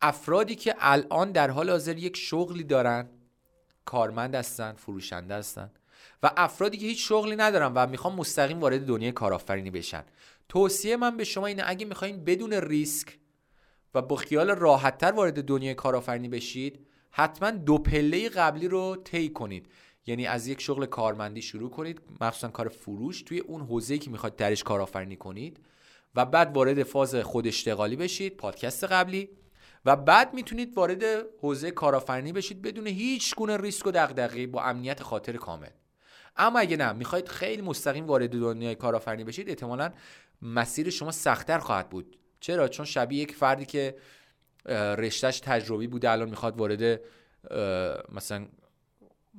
افرادی 0.00 0.54
که 0.54 0.74
الان 0.78 1.32
در 1.32 1.50
حال 1.50 1.70
حاضر 1.70 1.98
یک 1.98 2.16
شغلی 2.16 2.64
دارن 2.64 3.08
کارمند 3.84 4.34
هستن 4.34 4.72
فروشنده 4.72 5.34
هستن 5.34 5.70
و 6.22 6.30
افرادی 6.36 6.76
که 6.76 6.86
هیچ 6.86 7.08
شغلی 7.08 7.36
ندارن 7.36 7.72
و 7.74 7.86
می‌خوان 7.86 8.14
مستقیم 8.14 8.60
وارد 8.60 8.86
دنیای 8.86 9.12
کارآفرینی 9.12 9.70
بشن. 9.70 10.04
توصیه 10.48 10.96
من 10.96 11.16
به 11.16 11.24
شما 11.24 11.46
اینه 11.46 11.62
اگه 11.66 11.86
می‌خواین 11.86 12.24
بدون 12.24 12.52
ریسک 12.52 13.18
و 13.94 14.02
با 14.02 14.16
خیال 14.16 14.50
راحتتر 14.50 15.12
وارد 15.12 15.44
دنیای 15.44 15.74
کارآفرینی 15.74 16.28
بشید 16.28 16.86
حتما 17.10 17.50
دو 17.50 17.78
پله 17.78 18.28
قبلی 18.28 18.68
رو 18.68 18.96
طی 19.04 19.28
کنید. 19.28 19.68
یعنی 20.06 20.26
از 20.26 20.46
یک 20.46 20.60
شغل 20.60 20.86
کارمندی 20.86 21.42
شروع 21.42 21.70
کنید 21.70 22.00
مخصوصا 22.20 22.48
کار 22.48 22.68
فروش 22.68 23.22
توی 23.22 23.38
اون 23.38 23.60
حوزه‌ای 23.60 23.98
که 23.98 24.10
می‌خواید 24.10 24.36
درش 24.36 24.62
کارآفرینی 24.62 25.16
کنید 25.16 25.60
و 26.14 26.24
بعد 26.24 26.56
وارد 26.56 26.82
فاز 26.82 27.14
خود 27.14 27.46
اشتغالی 27.46 27.96
بشید 27.96 28.36
پادکست 28.36 28.84
قبلی. 28.84 29.28
و 29.84 29.96
بعد 29.96 30.34
می‌تونید 30.34 30.76
وارد 30.76 31.02
حوزه 31.40 31.70
کارآفرینی 31.70 32.32
بشید 32.32 32.62
بدون 32.62 32.86
هیچ 32.86 33.34
گونه 33.34 33.56
ریسک 33.56 33.86
و 33.86 33.90
دغدغه‌ای 33.90 34.46
با 34.46 34.62
امنیت 34.62 35.02
خاطر 35.02 35.36
کامل. 35.36 35.70
اما 36.36 36.58
اگه 36.58 36.76
نه 36.76 36.92
می‌خواید 36.92 37.28
خیلی 37.28 37.62
مستقیم 37.62 38.06
وارد 38.06 38.32
دنیای 38.32 38.74
کارآفرینی 38.74 39.24
بشید 39.24 39.48
احتمالا 39.48 39.92
مسیر 40.42 40.90
شما 40.90 41.12
سختتر 41.12 41.58
خواهد 41.58 41.88
بود. 41.88 42.18
چرا؟ 42.40 42.68
چون 42.68 42.86
شبیه 42.86 43.22
یک 43.22 43.34
فردی 43.34 43.64
که 43.66 43.96
رشتهش 44.98 45.40
تجربی 45.40 45.86
بوده 45.86 46.10
الان 46.10 46.30
می‌خواد 46.30 46.58
وارد 46.58 47.00
مثلا 48.12 48.46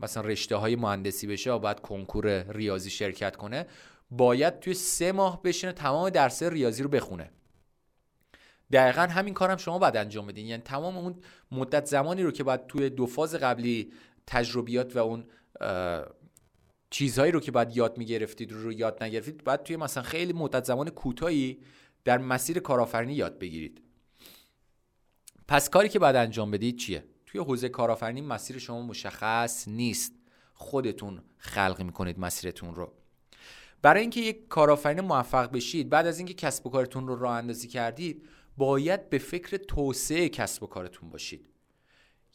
مثلا 0.02 0.24
رشته 0.24 0.56
های 0.56 0.76
مهندسی 0.76 1.28
بشه 1.28 1.52
و 1.52 1.60
بعد 1.60 1.80
کنکور 1.80 2.52
ریاضی 2.52 2.90
شرکت 2.90 3.36
کنه 3.36 3.66
باید 4.12 4.60
توی 4.60 4.74
سه 4.74 5.12
ماه 5.12 5.42
بشینه 5.44 5.74
تمام 5.74 6.10
درس 6.10 6.44
ریاضی 6.44 6.84
رو 6.84 6.90
بخونه. 6.90 7.30
دقیقا 8.72 9.02
همین 9.02 9.34
کارم 9.34 9.58
شما 9.58 9.80
باید 9.80 9.98
انجام 9.98 10.28
بدین. 10.28 10.48
یعنی 10.48 10.62
تمام 10.62 10.98
اون 10.98 11.16
مدت 11.52 11.86
زمانی 11.86 12.24
رو 12.24 12.32
که 12.32 12.44
باید 12.44 12.68
توی 12.68 12.90
دو 12.90 13.06
فاز 13.06 13.36
قبلی 13.36 13.94
تجربیات 14.28 14.96
و 14.96 15.00
اون 15.00 15.26
چیزهایی 16.90 17.32
رو 17.32 17.40
که 17.40 17.52
باید 17.52 17.78
یاد 17.78 17.98
می‌گرفتید 17.98 18.52
رو, 18.52 18.64
رو 18.64 18.74
یاد 18.74 19.04
نگرفتید 19.04 19.44
باید 19.44 19.64
توی 19.64 19.76
مثلا 19.76 20.04
خیلی 20.04 20.34
مدت 20.34 20.64
زمان 20.64 20.90
کوتاهی 20.90 21.60
در 22.10 22.18
مسیر 22.18 22.60
کارآفرینی 22.60 23.14
یاد 23.14 23.40
بگیرید. 23.40 23.82
پس 25.48 25.70
کاری 25.70 25.90
که 25.90 26.00
باید 26.00 26.16
انجام 26.16 26.52
بدید 26.52 26.78
چیه؟ 26.78 27.04
توی 27.26 27.42
حوزه 27.42 27.70
کارآفرینی 27.70 28.22
مسیر 28.22 28.58
شما 28.58 28.82
مشخص 28.82 29.68
نیست. 29.68 30.14
خودتون 30.54 31.22
خلق 31.38 31.82
می‌کنید 31.82 32.20
مسیرتون 32.20 32.76
رو. 32.76 32.94
برای 33.82 34.02
اینکه 34.02 34.22
یک 34.22 34.48
کارآفرین 34.48 35.02
موفق 35.02 35.52
بشید 35.52 35.90
بعد 35.90 36.08
از 36.08 36.18
اینکه 36.18 36.34
کسب 36.34 36.68
و 36.68 36.70
کارتون 36.70 37.08
رو 37.08 37.16
راه 37.16 37.34
اندازی 37.34 37.68
کردید 37.68 38.26
باید 38.58 39.10
به 39.10 39.18
فکر 39.18 39.58
توسعه 39.58 40.30
کسب 40.30 40.64
و 40.64 40.68
کارتون 40.68 41.10
باشید. 41.10 41.50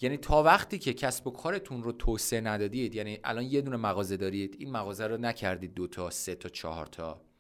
یعنی 0.01 0.17
تا 0.17 0.43
وقتی 0.43 0.79
که 0.79 0.93
کسب 0.93 1.27
و 1.27 1.31
کارتون 1.31 1.83
رو 1.83 1.93
توسعه 1.93 2.41
ندادید 2.41 2.95
یعنی 2.95 3.19
الان 3.25 3.45
یه 3.45 3.61
دونه 3.61 3.77
مغازه 3.77 4.17
دارید 4.17 4.57
این 4.59 4.71
مغازه 4.71 5.07
رو 5.07 5.17
نکردید 5.17 5.75
دو 5.75 5.87
تا 5.87 6.11
سه 6.11 6.35
تا 6.35 6.49
چهار 6.49 6.87
تا. 6.87 7.34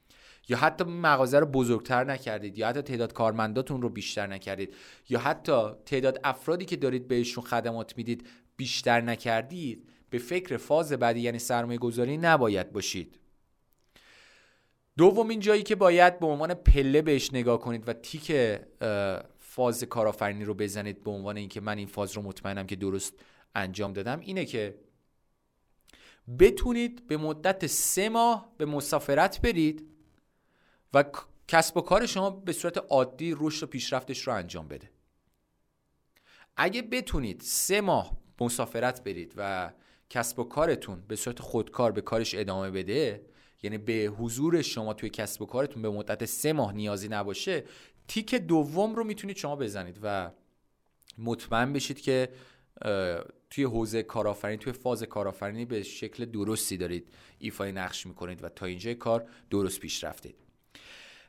یا 0.49 0.57
حتی 0.57 0.85
مغازه 0.85 1.39
رو 1.39 1.47
بزرگتر 1.47 2.05
نکردید 2.05 2.59
یا 2.59 2.69
حتی 2.69 2.83
تعداد 2.83 3.13
کارمنداتون 3.13 3.83
رو 3.83 3.89
بیشتر 3.89 4.27
نکردید 4.27 4.75
یا 5.09 5.19
حتی 5.19 5.71
تعداد 5.87 6.21
افرادی 6.25 6.65
که 6.65 6.77
دارید 6.77 7.09
بهشون 7.09 7.45
خدمات 7.45 7.97
می‌دید 7.97 8.27
بیشتر 8.57 9.01
نکردید 9.01 9.89
به 10.11 10.19
فکر 10.19 10.57
فاز 10.57 10.93
بعدی 10.93 11.21
یعنی 11.21 11.39
سرمایه 11.39 11.79
گذاری 11.79 12.17
نباید 12.17 12.73
باشید. 12.73 13.19
دومین 14.97 15.41
جایی 15.41 15.63
که 15.63 15.75
باید 15.75 16.19
به 16.19 16.27
عنوان 16.27 16.55
پله 16.55 17.03
بهش 17.03 17.33
نگاه 17.33 17.59
کنید 17.59 17.89
و 17.89 17.93
تیک 17.93 18.33
فاز 19.39 19.85
کارآفرینی 19.85 20.45
رو 20.45 20.55
بزنید 20.55 21.05
به 21.05 21.11
عنوان 21.11 21.37
اینکه 21.37 21.61
من 21.61 21.79
این 21.79 21.87
فاز 21.87 22.13
رو 22.13 22.23
مطمئنم 22.23 22.67
که 22.67 22.77
درست 22.77 23.15
انجام 23.55 23.93
دادم 23.93 24.21
اینه 24.21 24.45
که 24.45 24.75
بتونید 26.39 27.07
به 27.07 27.17
مدت 27.17 27.67
سه 27.67 28.09
ماه 28.09 28.53
به 28.59 28.65
مسافرت 28.65 29.41
برید 29.41 29.94
و 30.95 31.05
کسب 31.49 31.77
و 31.77 31.81
کار 31.81 32.07
شما 32.07 32.31
به 32.31 32.53
صورت 32.53 32.79
عادی 32.79 33.35
رشد 33.39 33.63
و 33.63 33.67
پیشرفتش 33.67 34.27
رو 34.27 34.35
انجام 34.35 34.69
بده. 34.69 34.91
اگه 36.57 36.83
بتونید 36.83 37.41
سه 37.41 37.81
ماه 37.81 38.17
مسافرت 38.41 39.05
برید 39.05 39.35
و 39.37 39.73
کسب 40.11 40.39
و 40.39 40.45
کارتون 40.45 41.05
به 41.09 41.17
صورت 41.17 41.41
خودکار 41.41 41.93
به 41.93 42.01
کارش 42.01 42.35
ادامه 42.35 42.71
بده 42.71 43.27
یعنی 43.63 43.79
به 43.79 43.93
حضور 44.19 44.63
شما 44.63 44.95
توی 44.95 45.11
کسب 45.11 45.43
و 45.43 45.47
کارتون 45.47 45.83
به 45.83 45.91
مدت 45.91 46.25
سه 46.25 46.53
ماه 46.53 46.73
نیازی 46.73 47.09
نباشه 47.09 47.65
تیک 48.09 48.35
دوم 48.35 48.95
رو 48.95 49.05
می‌تونید 49.05 49.37
شما 49.37 49.57
بزنید 49.57 49.99
و 50.03 50.31
مطمئن 51.19 51.73
بشید 51.73 52.01
که 52.01 52.29
توی 53.51 53.65
حوزه 53.65 54.03
کارآفرینی 54.03 54.59
توی 54.59 54.73
فاز 54.73 55.03
کارآفرینی 55.03 55.65
به 55.65 55.83
شکل 55.83 56.25
درستی 56.25 56.77
دارید 56.77 57.09
ایفای 57.39 57.73
نقش 57.73 58.07
می‌کنید 58.07 58.45
و 58.45 58.49
تا 58.49 58.67
اینجای 58.67 58.95
کار 58.95 59.29
درست 59.51 59.81
پیش 59.81 60.05
رفتید. 60.05 60.44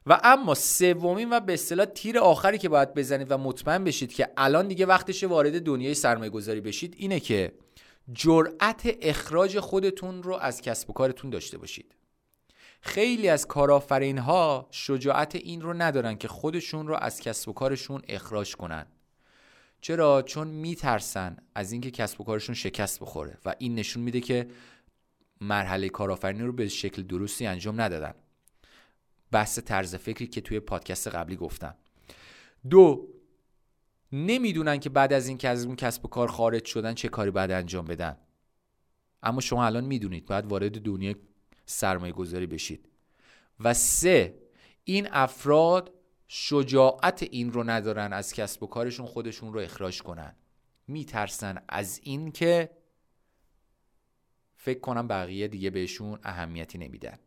و 0.05 0.19
اما 0.23 0.55
سومین 0.55 1.33
و 1.33 1.39
به 1.39 1.53
اصطلاح 1.53 1.85
تیر 1.85 2.19
آخری 2.19 2.57
که 2.57 2.69
باید 2.69 2.93
بزنید 2.93 3.31
و 3.31 3.37
مطمئن 3.37 3.83
بشید 3.83 4.13
که 4.13 4.29
الان 4.37 4.67
دیگه 4.67 4.85
وقتش 4.85 5.23
وارد 5.23 5.63
دنیای 5.63 5.93
سرمایه 5.93 6.29
گذاری 6.29 6.61
بشید 6.61 6.95
اینه 6.97 7.19
که 7.19 7.51
جرأت 8.13 8.97
اخراج 9.01 9.59
خودتون 9.59 10.23
رو 10.23 10.35
از 10.35 10.61
کسب 10.61 10.89
و 10.89 10.93
کارتون 10.93 11.29
داشته 11.29 11.57
باشید. 11.57 11.95
خیلی 12.81 13.29
از 13.29 13.47
کارآفرین 13.47 14.17
ها 14.17 14.67
شجاعت 14.71 15.35
این 15.35 15.61
رو 15.61 15.73
ندارن 15.73 16.15
که 16.15 16.27
خودشون 16.27 16.87
رو 16.87 16.95
از 16.95 17.19
کسب 17.19 17.49
و 17.49 17.53
کارشون 17.53 18.01
اخراج 18.07 18.55
کنن. 18.55 18.85
چرا؟ 19.81 20.21
چون 20.21 20.47
میترسن 20.47 21.37
از 21.55 21.71
اینکه 21.71 21.91
کسب 21.91 22.21
و 22.21 22.23
کارشون 22.23 22.55
شکست 22.55 22.99
بخوره 22.99 23.37
و 23.45 23.55
این 23.57 23.75
نشون 23.75 24.03
میده 24.03 24.21
که 24.21 24.47
مرحله 25.41 25.89
کارآفرینی 25.89 26.43
رو 26.43 26.53
به 26.53 26.67
شکل 26.67 27.01
درستی 27.01 27.45
انجام 27.45 27.81
ندادن. 27.81 28.13
بحث 29.35 29.59
طرز 29.59 29.95
فکری 29.95 30.27
که 30.27 30.41
توی 30.41 30.59
پادکست 30.59 31.07
قبلی 31.07 31.35
گفتم. 31.35 31.75
دو 32.69 33.07
نمی‌دونن 34.11 34.79
که 34.79 34.89
بعد 34.89 35.13
از 35.13 35.27
اینکه 35.27 35.49
از 35.49 35.65
اون 35.65 35.75
کسب 35.75 36.05
و 36.05 36.07
کار 36.07 36.27
خارج 36.27 36.65
شدن 36.65 36.93
چه 36.93 37.09
کاری 37.09 37.31
بعد 37.31 37.51
انجام 37.51 37.85
بدن. 37.85 38.17
اما 39.23 39.41
شما 39.41 39.65
الان 39.65 39.83
می‌دونید 39.83 40.25
باید 40.25 40.45
وارد 40.45 40.81
دنیای 40.81 41.15
سرمایه 41.65 42.13
گذاری 42.13 42.47
بشید. 42.47 42.89
و 43.59 43.73
سه 43.73 44.39
این 44.83 45.07
افراد 45.11 45.93
شجاعت 46.27 47.23
این 47.23 47.51
رو 47.51 47.63
ندارن 47.69 48.13
از 48.13 48.33
کسب 48.33 48.63
و 48.63 48.67
کارشون 48.67 49.05
خودشون 49.05 49.53
رو 49.53 49.59
اخراج 49.59 50.01
کنن. 50.01 50.35
میترسن 50.87 51.63
از 51.69 51.99
این 52.03 52.31
که 52.31 52.69
فکر 54.55 54.79
کنم 54.79 55.07
بقیه 55.07 55.47
دیگه 55.47 55.69
بهشون 55.69 56.19
اهمیتی 56.23 56.77
نمیدن. 56.77 57.17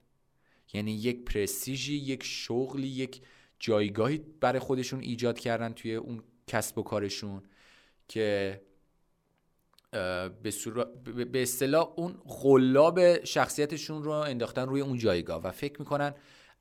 یعنی 0.72 0.92
یک 0.92 1.24
پرستیژی 1.24 1.94
یک 1.94 2.22
شغلی 2.22 2.88
یک 2.88 3.20
جایگاهی 3.58 4.18
برای 4.40 4.58
خودشون 4.58 5.00
ایجاد 5.00 5.38
کردن 5.38 5.72
توی 5.72 5.94
اون 5.94 6.22
کسب 6.46 6.78
و 6.78 6.82
کارشون 6.82 7.42
که 8.08 8.60
به, 9.90 11.24
به 11.32 11.42
اصطلاح 11.42 11.92
اون 11.96 12.14
خلاب 12.26 13.24
شخصیتشون 13.24 14.02
رو 14.02 14.10
انداختن 14.10 14.68
روی 14.68 14.80
اون 14.80 14.98
جایگاه 14.98 15.42
و 15.42 15.50
فکر 15.50 15.80
می‌کنن 15.80 16.14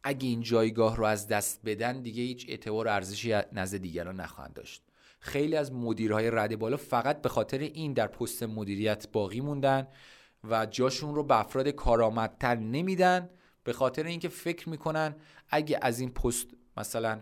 اگه 0.04 0.28
این 0.28 0.41
جایگاه 0.41 0.98
رو 0.98 1.06
از 1.06 1.28
دست 1.28 1.62
بدن 1.65 2.02
دیگه 2.02 2.24
هیچ 2.24 2.46
اعتبار 2.50 2.88
ارزشی 2.88 3.36
نزد 3.52 3.78
دیگران 3.78 4.15
نخواهند 4.15 4.54
داشت. 4.54 4.84
خیلی 5.20 5.56
از 5.56 5.74
مدیرهای 5.74 6.32
رده 6.32 6.56
بالا 6.56 6.78
فقط 6.78 7.22
به 7.22 7.30
خاطر 7.30 7.60
این 7.60 7.93
در 7.93 8.08
پست 8.08 8.43
مدیریت 8.43 9.08
باقی 9.12 9.41
موندن 9.41 9.88
و 10.43 10.65
جاشون 10.65 11.15
رو 11.15 11.24
به 11.24 11.39
افراد 11.39 11.67
کارآمدتر 11.67 12.56
نمیدن. 12.56 13.30
به 13.67 13.73
خاطر 13.73 14.03
اینکه 14.03 14.30
فکر 14.30 14.69
می‌کنن 14.69 15.15
اگه 15.49 15.80
از 15.82 15.99
این 15.99 16.10
پست 16.10 16.47
مثلا 16.77 17.21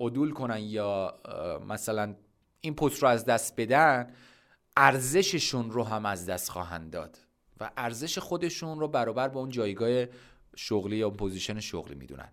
عدول 0.00 0.30
کنن 0.32 0.60
یا 0.60 1.20
مثلا 1.68 2.14
این 2.60 2.74
پست 2.74 3.02
رو 3.02 3.08
از 3.08 3.24
دست 3.24 3.54
بدن 3.56 4.12
ارزششون 4.76 5.70
رو 5.70 5.84
هم 5.84 6.06
از 6.06 6.26
دست 6.26 6.50
خواهند 6.50 6.90
داد 6.90 7.18
و 7.60 7.70
ارزش 7.76 8.18
خودشون 8.18 8.80
رو 8.80 8.88
برابر 8.88 9.28
با 9.28 9.40
اون 9.40 9.50
جایگاه 9.50 10.06
شغلی 10.56 10.96
یا 10.96 11.10
position 11.10 11.60
شغلی 11.60 11.94
می‌دونن. 11.94 12.32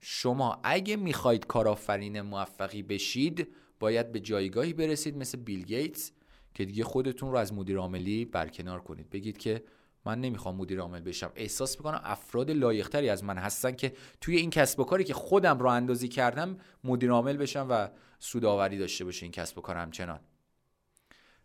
شما 0.00 0.60
اگه 0.62 0.96
می‌خواید 0.96 1.46
کارآفرین 1.46 2.20
موفقی 2.20 2.82
بشید 2.82 3.48
باید 3.80 4.12
به 4.12 4.20
جایگاهی 4.20 4.72
برسید 4.72 5.16
مثل 5.16 5.38
بیل 5.38 5.64
گیتس 5.64 6.12
که 6.54 6.64
دیگه 6.64 6.84
خودتون 6.84 7.30
رو 7.30 7.38
از 7.38 7.52
مدیر 7.52 7.78
عاملی 7.78 8.24
برکنار 8.24 8.80
کنید. 8.80 9.10
بگید 9.10 9.38
که 9.38 9.64
من 10.04 10.20
نمی‌خوام 10.20 10.56
مدیر 10.56 10.80
عامل 10.80 11.00
بشم. 11.00 11.32
احساس 11.34 11.76
می‌کنم 11.76 12.00
افراد 12.04 12.50
لایقتری 12.50 13.08
از 13.08 13.24
من 13.24 13.38
هستن 13.38 13.72
که 13.72 13.92
توی 14.20 14.36
این 14.36 14.50
کسب 14.50 14.80
و 14.80 14.84
کاری 14.84 15.04
که 15.04 15.14
خودم 15.14 15.58
رو 15.58 15.66
اندازی 15.66 16.08
کردم 16.08 16.58
مدیر 16.84 17.10
عامل 17.10 17.36
بشم 17.36 17.66
و 17.70 17.88
سوداوری 18.18 18.78
داشته 18.78 19.04
باشه 19.04 19.24
این 19.24 19.32
کسب 19.32 19.58
و 19.58 19.60
کار 19.60 19.76
همچنان. 19.76 20.20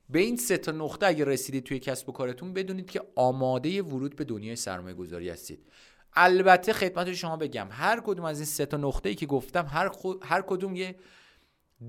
به 0.10 0.20
این 0.20 0.38
سه 0.38 0.58
تا 0.58 0.72
نقطه 0.72 1.06
اگه 1.06 1.26
رسیدید 1.26 1.64
توی 1.64 1.80
کسب 1.80 2.10
و 2.10 2.12
کارتون 2.12 2.54
بدونید 2.54 2.92
که 2.92 3.02
آماده 3.16 3.82
ورود 3.82 4.16
به 4.16 4.24
دنیای 4.24 4.56
سرمایه 4.56 4.96
گذاری 4.96 5.30
هستید. 5.30 5.68
البته 6.14 6.74
خدمت 6.74 7.14
شما 7.14 7.38
بگم 7.38 7.68
هر 7.72 8.02
کدوم 8.06 8.26
از 8.26 8.40
این 8.40 8.46
سه 8.46 8.66
تا 8.66 8.78
نقطه 8.78 9.10
ای 9.10 9.16
که 9.16 9.26
گفتم 9.26 9.66
هر, 9.66 9.92
هر 10.22 10.42
کدوم 10.42 10.76
یه 10.76 10.96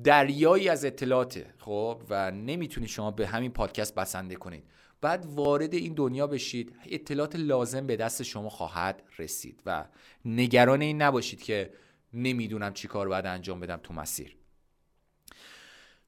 دریایی 0.05 0.69
از 0.69 0.85
اطلاعاته 0.85 1.55
خب؟ 1.59 2.03
و 2.11 2.31
نمی‌تونید 2.31 2.89
شما 2.89 3.11
به 3.11 3.27
همین 3.27 3.53
پادکست 3.53 3.95
بسنده 3.95 4.37
کنید. 4.37 4.65
بعد 5.05 5.27
وارد 5.27 5.75
این 5.75 5.95
دنیا 5.95 6.27
بشید 6.27 6.77
اطلاعات 6.87 7.37
لازم 7.37 7.87
به 7.87 7.97
دست 7.97 8.23
شما 8.23 8.49
خواهد 8.49 9.03
رسید 9.19 9.63
و 9.67 9.85
نگران 10.25 10.83
این 10.83 11.03
نباشید 11.03 11.43
که 11.43 11.73
نمی‌دونم 12.13 12.73
چی 12.73 12.89
کار 12.89 13.09
باید 13.09 13.27
انجام 13.27 13.61
بدم 13.61 13.81
تو 13.83 13.95
مسیر. 13.95 14.37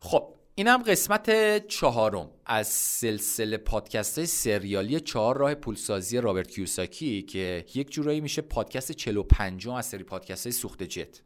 خب 0.00 0.34
اینم 0.54 0.82
قسمت 0.82 1.58
چهارم 1.66 2.30
از 2.46 2.68
سلسله 2.68 3.56
پادکست 3.56 4.24
سریالی 4.24 5.00
چهار 5.00 5.36
راه 5.36 5.54
پولسازی 5.54 6.20
رابرت 6.20 6.50
کیوساکی 6.50 7.22
که 7.22 7.64
یک 7.74 7.90
جورایی 7.90 8.20
میشه 8.20 8.42
پادکست 8.42 8.92
45 8.92 9.68
از 9.68 9.86
سری 9.86 10.04
پادکست 10.04 10.50
سوخت 10.50 10.82
جت. 10.82 11.22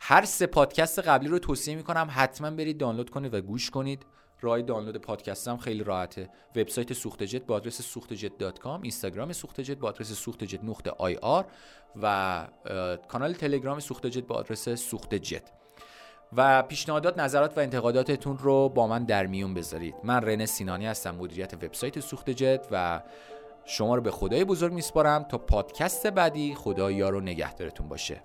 هر 0.00 0.24
سه 0.24 0.46
پادکست 0.46 0.98
قبلی 0.98 1.28
رو 1.28 1.38
توصیه 1.38 1.76
می‌کنم 1.76 2.08
حتما 2.10 2.50
برید 2.50 2.78
دانلود 2.78 3.10
کنید 3.10 3.34
و 3.34 3.40
گوش 3.40 3.70
کنید. 3.70 4.06
راه 4.44 4.62
دانلود 4.62 4.96
پادکست 4.96 5.48
هم 5.48 5.56
خیلی 5.56 5.84
راحته. 5.84 6.28
وبسایت 6.56 6.92
سوخت 6.92 7.22
جت 7.22 7.42
با 7.46 7.54
آدرس 7.54 7.82
سوختجت.com 7.82 8.66
اینستاگرام 8.82 9.32
سوخت 9.32 9.60
جت 9.60 9.78
با 9.78 9.88
آدرس 9.88 10.12
سوخت 10.12 10.44
جت 10.44 10.64
نقطه 10.64 10.90
آی 10.90 11.16
آر 11.16 11.44
و 12.02 12.46
کانال 13.08 13.32
تلگرام 13.32 13.80
سوخت 13.80 14.06
جت 14.06 14.26
با 14.26 14.34
آدرس 14.34 14.68
سوخت 14.68 15.14
جت 15.14 15.42
و 16.36 16.62
پیشنهادات 16.62 17.18
نظرات 17.18 17.58
و 17.58 17.60
انتقاداتتون 17.60 18.38
رو 18.38 18.68
با 18.68 18.86
من 18.86 19.04
در 19.04 19.26
میون 19.26 19.54
بذارید. 19.54 19.94
من 20.04 20.22
رن 20.22 20.46
سینانی 20.46 20.86
هستم 20.86 21.14
مدیریت 21.14 21.54
وبسایت 21.54 22.00
سوخت 22.00 22.30
جت 22.30 22.66
و 22.70 23.02
شما 23.64 23.94
رو 23.94 24.02
به 24.02 24.10
خدای 24.10 24.44
بزرگ 24.44 24.72
میسپارم 24.72 25.22
تا 25.22 25.38
پادکست 25.38 26.06
بعدی 26.06 26.54
خدا 26.54 26.90
یار 26.90 27.14
و 27.14 27.20
نگهدارتون 27.20 27.88
باشه. 27.88 28.22